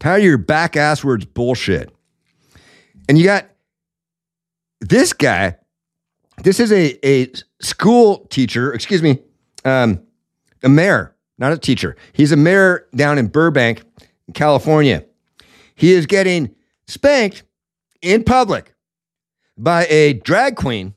[0.00, 1.94] Tired of your back ass words bullshit.
[3.06, 3.50] And you got
[4.80, 5.58] this guy.
[6.42, 7.30] This is a, a
[7.60, 9.18] school teacher, excuse me,
[9.66, 10.00] um,
[10.62, 11.96] a mayor, not a teacher.
[12.14, 13.82] He's a mayor down in Burbank,
[14.32, 15.04] California.
[15.74, 16.54] He is getting
[16.86, 17.42] spanked
[18.00, 18.72] in public
[19.58, 20.94] by a drag queen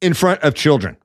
[0.00, 0.96] in front of children.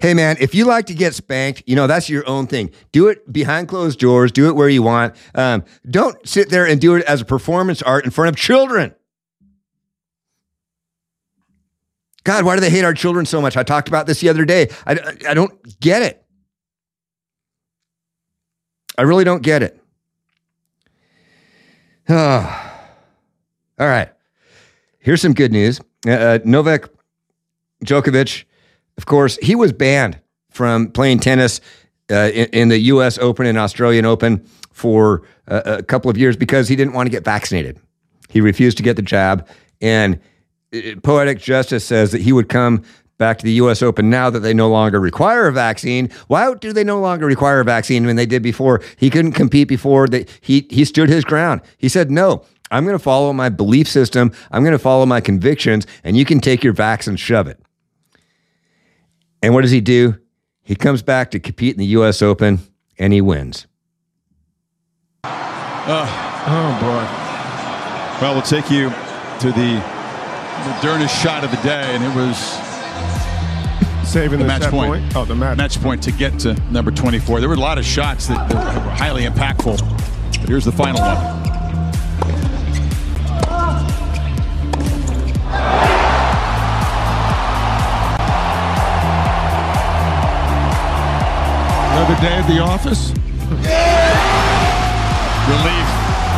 [0.00, 2.70] Hey man, if you like to get spanked, you know that's your own thing.
[2.90, 4.32] Do it behind closed doors.
[4.32, 5.14] Do it where you want.
[5.34, 8.94] Um, don't sit there and do it as a performance art in front of children.
[12.24, 13.56] God, why do they hate our children so much?
[13.56, 14.70] I talked about this the other day.
[14.86, 14.98] I,
[15.28, 16.24] I don't get it.
[18.96, 19.82] I really don't get it.
[22.08, 22.16] Oh.
[23.78, 24.10] All right.
[24.98, 25.80] Here's some good news.
[26.06, 26.90] Uh, Novak
[27.84, 28.44] Djokovic
[29.00, 30.20] of course, he was banned
[30.50, 31.62] from playing tennis
[32.10, 33.16] uh, in, in, the U.S.
[33.16, 37.10] Open and Australian Open for a, a couple of years because he didn't want to
[37.10, 37.80] get vaccinated.
[38.28, 39.48] He refused to get the jab,
[39.80, 40.20] and
[40.74, 42.84] uh, poetic justice says that he would come
[43.16, 43.80] back to the U.S.
[43.80, 46.10] Open now that they no longer require a vaccine.
[46.26, 48.82] Why do they no longer require a vaccine when they did before?
[48.98, 50.08] He couldn't compete before.
[50.08, 51.62] They, he he stood his ground.
[51.78, 54.30] He said, "No, I'm going to follow my belief system.
[54.50, 57.59] I'm going to follow my convictions, and you can take your vax and shove it."
[59.42, 60.18] And what does he do?
[60.62, 62.22] He comes back to compete in the U.S.
[62.22, 62.60] Open
[62.98, 63.66] and he wins.
[65.24, 66.06] Uh,
[66.46, 68.22] oh, boy.
[68.22, 69.82] Well, we'll take you to the
[70.60, 72.36] Moderna shot of the day, and it was
[74.06, 75.02] saving the, the match point.
[75.02, 75.16] point.
[75.16, 75.56] Oh, the match.
[75.56, 77.40] match point to get to number 24.
[77.40, 79.80] There were a lot of shots that, that were highly impactful.
[80.40, 81.49] But here's the final one.
[91.92, 93.10] Another day at the office.
[95.50, 95.88] Relief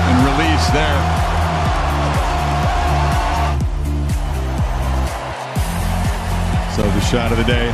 [0.09, 1.23] and release there.
[6.75, 7.71] So the shot of the day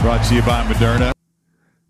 [0.00, 1.12] brought to you by Moderna.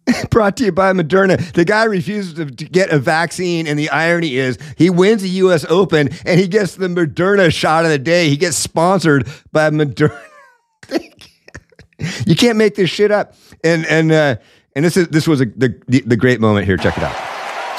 [0.30, 1.52] brought to you by Moderna.
[1.52, 5.28] The guy refuses to, to, get a vaccine, and the irony is he wins the
[5.28, 5.64] U.S.
[5.68, 8.28] Open and he gets the Moderna shot of the day.
[8.28, 10.20] He gets sponsored by Moderna.
[12.26, 13.34] you can't make this shit up.
[13.62, 14.36] And and uh,
[14.74, 16.76] and this is this was a, the, the the great moment here.
[16.76, 17.14] Check it out.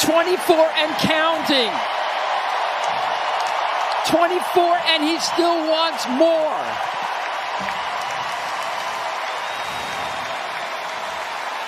[0.01, 1.71] 24 and counting.
[4.07, 6.95] 24 and he still wants more.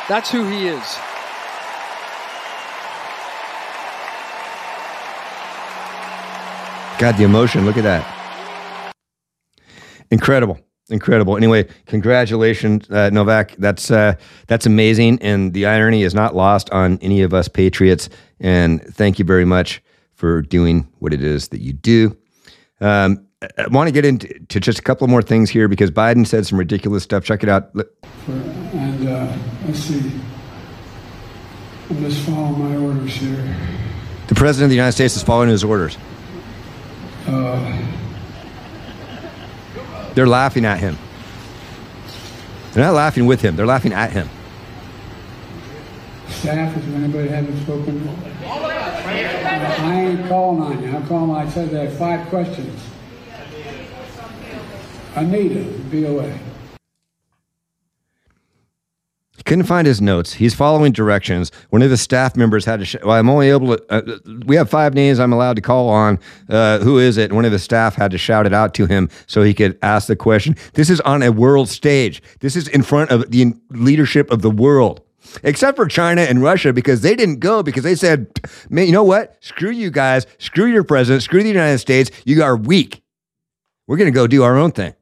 [0.07, 0.97] That's who he is.
[6.99, 7.65] God, the emotion.
[7.65, 8.93] Look at that.
[10.09, 10.59] Incredible.
[10.89, 11.35] Incredible.
[11.35, 13.55] Anyway, congratulations, uh, Novak.
[13.57, 14.15] That's uh,
[14.47, 18.07] that's amazing, and the irony is not lost on any of us patriots.
[18.39, 19.83] And thank you very much
[20.13, 22.15] for doing what it is that you do.
[22.79, 26.47] Um, I want to get into just a couple more things here because Biden said
[26.47, 27.23] some ridiculous stuff.
[27.23, 27.71] Check it out.
[28.25, 30.11] And uh, let's see.
[31.89, 33.55] I'm just following my orders here.
[34.27, 35.97] The president of the United States is following his orders.
[37.27, 37.87] Uh,
[40.17, 40.97] they're laughing at him.
[42.73, 44.27] They're not laughing with him, they're laughing at him.
[46.27, 48.09] Staff, is anybody haven't spoken?
[48.43, 50.95] I ain't calling on you.
[50.95, 52.83] I'm calling, I said there are five questions.
[55.13, 55.61] Anita,
[55.91, 56.46] VOA.
[59.47, 60.33] Couldn't find his notes.
[60.33, 61.51] He's following directions.
[61.69, 62.85] One of the staff members had to.
[62.85, 63.83] Sh- well, I'm only able to.
[63.89, 66.19] Uh, we have five names I'm allowed to call on.
[66.49, 67.31] Uh, who is it?
[67.31, 70.07] One of the staff had to shout it out to him so he could ask
[70.07, 70.55] the question.
[70.73, 72.21] This is on a world stage.
[72.41, 75.01] This is in front of the leadership of the world.
[75.43, 78.27] Except for China and Russia, because they didn't go because they said,
[78.69, 79.37] "Man, you know what?
[79.41, 80.25] Screw you guys.
[80.37, 81.23] Screw your president.
[81.23, 82.11] Screw the United States.
[82.25, 83.01] You are weak.
[83.87, 84.93] We're going to go do our own thing."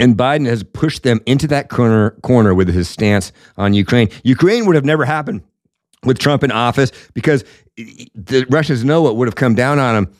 [0.00, 4.08] And Biden has pushed them into that corner corner with his stance on Ukraine.
[4.24, 5.42] Ukraine would have never happened
[6.04, 7.44] with Trump in office because
[7.76, 10.14] the Russians know what would have come down on them.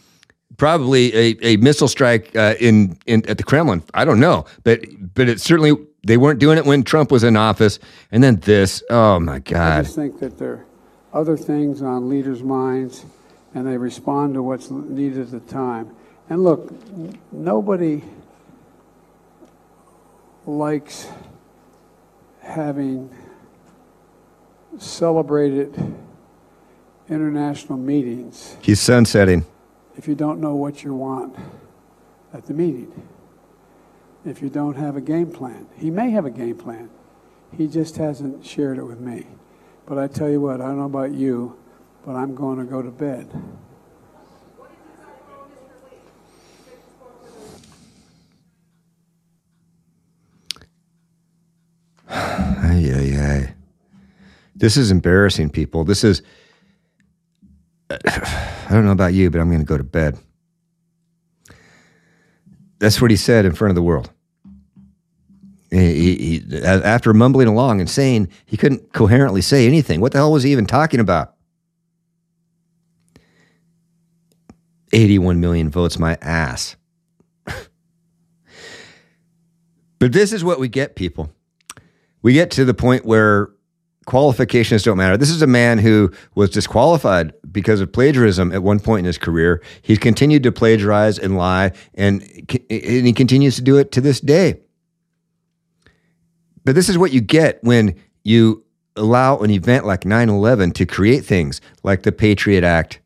[0.59, 3.83] Probably a, a missile strike uh, in, in at the Kremlin.
[3.95, 5.73] I don't know, but but it certainly
[6.07, 7.79] they weren't doing it when Trump was in office.
[8.13, 9.79] And then this, oh my God!
[9.79, 10.67] I just think that there are
[11.15, 13.07] other things on leaders' minds,
[13.55, 15.97] and they respond to what's needed at the time.
[16.29, 16.71] And look,
[17.33, 18.03] nobody
[20.59, 21.09] likes
[22.43, 23.11] having
[24.79, 25.75] celebrated
[27.09, 29.45] international meetings He's sunsetting.
[29.97, 31.37] if you don't know what you want
[32.33, 32.93] at the meeting.
[34.25, 35.67] If you don't have a game plan.
[35.77, 36.91] He may have a game plan.
[37.57, 39.27] He just hasn't shared it with me.
[39.87, 41.57] But I tell you what, I don't know about you,
[42.05, 43.29] but I'm going to go to bed.
[52.71, 53.55] Ay, ay.
[54.55, 55.85] This is embarrassing, people.
[55.85, 56.23] This is.
[57.91, 60.19] I don't know about you, but I'm going to go to bed.
[62.79, 64.11] That's what he said in front of the world.
[65.71, 70.01] He, he, he- after mumbling along and saying he couldn't coherently say anything.
[70.01, 71.35] What the hell was he even talking about?
[74.93, 76.77] 81 million votes, my ass.
[79.99, 81.33] but this is what we get, people
[82.23, 83.51] we get to the point where
[84.07, 85.17] qualifications don't matter.
[85.17, 89.19] This is a man who was disqualified because of plagiarism at one point in his
[89.19, 89.63] career.
[89.83, 94.21] He's continued to plagiarize and lie, and, and he continues to do it to this
[94.21, 94.61] day.
[96.65, 97.95] But this is what you get when
[98.25, 98.65] you
[98.97, 103.01] allow an event like 9 11 to create things like the Patriot Act,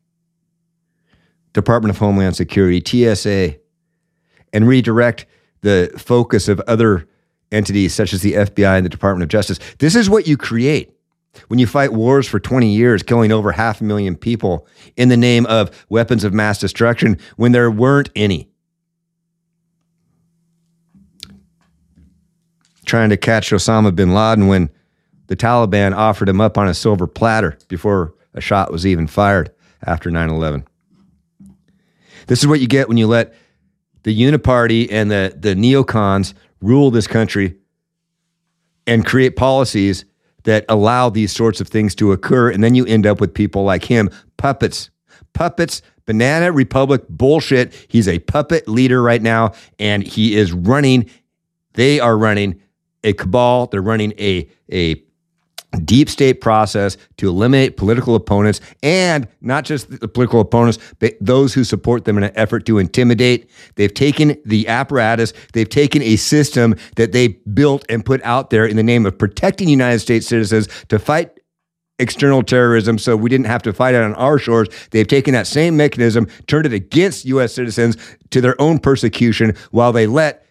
[1.53, 3.55] Department of Homeland Security, TSA,
[4.51, 5.25] and redirect
[5.61, 7.07] the focus of other
[7.51, 9.59] entities such as the FBI and the Department of Justice.
[9.79, 10.91] This is what you create
[11.47, 15.17] when you fight wars for 20 years, killing over half a million people in the
[15.17, 18.49] name of weapons of mass destruction when there weren't any.
[22.85, 24.69] Trying to catch Osama bin Laden when
[25.27, 29.51] the Taliban offered him up on a silver platter before a shot was even fired
[29.83, 30.65] after 9 11.
[32.27, 33.33] This is what you get when you let
[34.03, 36.33] the uniparty and the, the neocons
[36.65, 37.55] rule this country
[38.87, 40.05] and create policies
[40.43, 42.51] that allow these sorts of things to occur.
[42.51, 44.89] And then you end up with people like him, puppets,
[45.33, 47.73] puppets, banana republic bullshit.
[47.87, 51.09] He's a puppet leader right now, and he is running,
[51.73, 52.61] they are running
[53.03, 54.95] a cabal, they're running a, a
[55.83, 61.53] deep state process to eliminate political opponents and not just the political opponents, but those
[61.53, 63.49] who support them in an effort to intimidate.
[63.75, 68.65] They've taken the apparatus, they've taken a system that they built and put out there
[68.65, 71.39] in the name of protecting United States citizens to fight
[71.99, 74.67] external terrorism so we didn't have to fight it on our shores.
[74.91, 77.97] They've taken that same mechanism, turned it against US citizens
[78.31, 80.45] to their own persecution while they let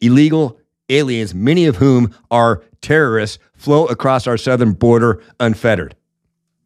[0.00, 5.94] illegal aliens, many of whom are terrorists, flow across our southern border unfettered.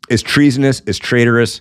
[0.09, 1.61] It's treasonous, it's traitorous.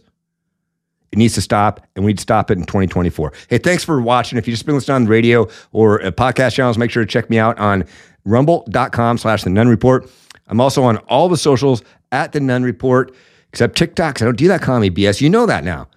[1.11, 3.31] It needs to stop, and we need to stop it in 2024.
[3.49, 4.38] Hey, thanks for watching.
[4.38, 7.09] If you've just been listening on the radio or uh, podcast channels, make sure to
[7.09, 7.86] check me out on
[8.25, 10.09] rumble.com slash the Nunn Report.
[10.47, 13.13] I'm also on all the socials at the Nunn Report,
[13.49, 15.21] except TikTok, 'cause I don't do that comedy BS.
[15.21, 15.88] You know that now.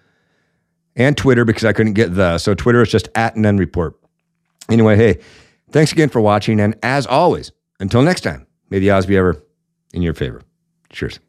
[0.97, 2.39] And Twitter, because I couldn't get the.
[2.39, 3.95] So Twitter is just at Nunn Report.
[4.70, 5.18] Anyway, hey,
[5.70, 6.61] thanks again for watching.
[6.61, 9.43] And as always, until next time, may the odds be ever
[9.93, 10.43] in your favor.
[10.91, 11.21] Cheers.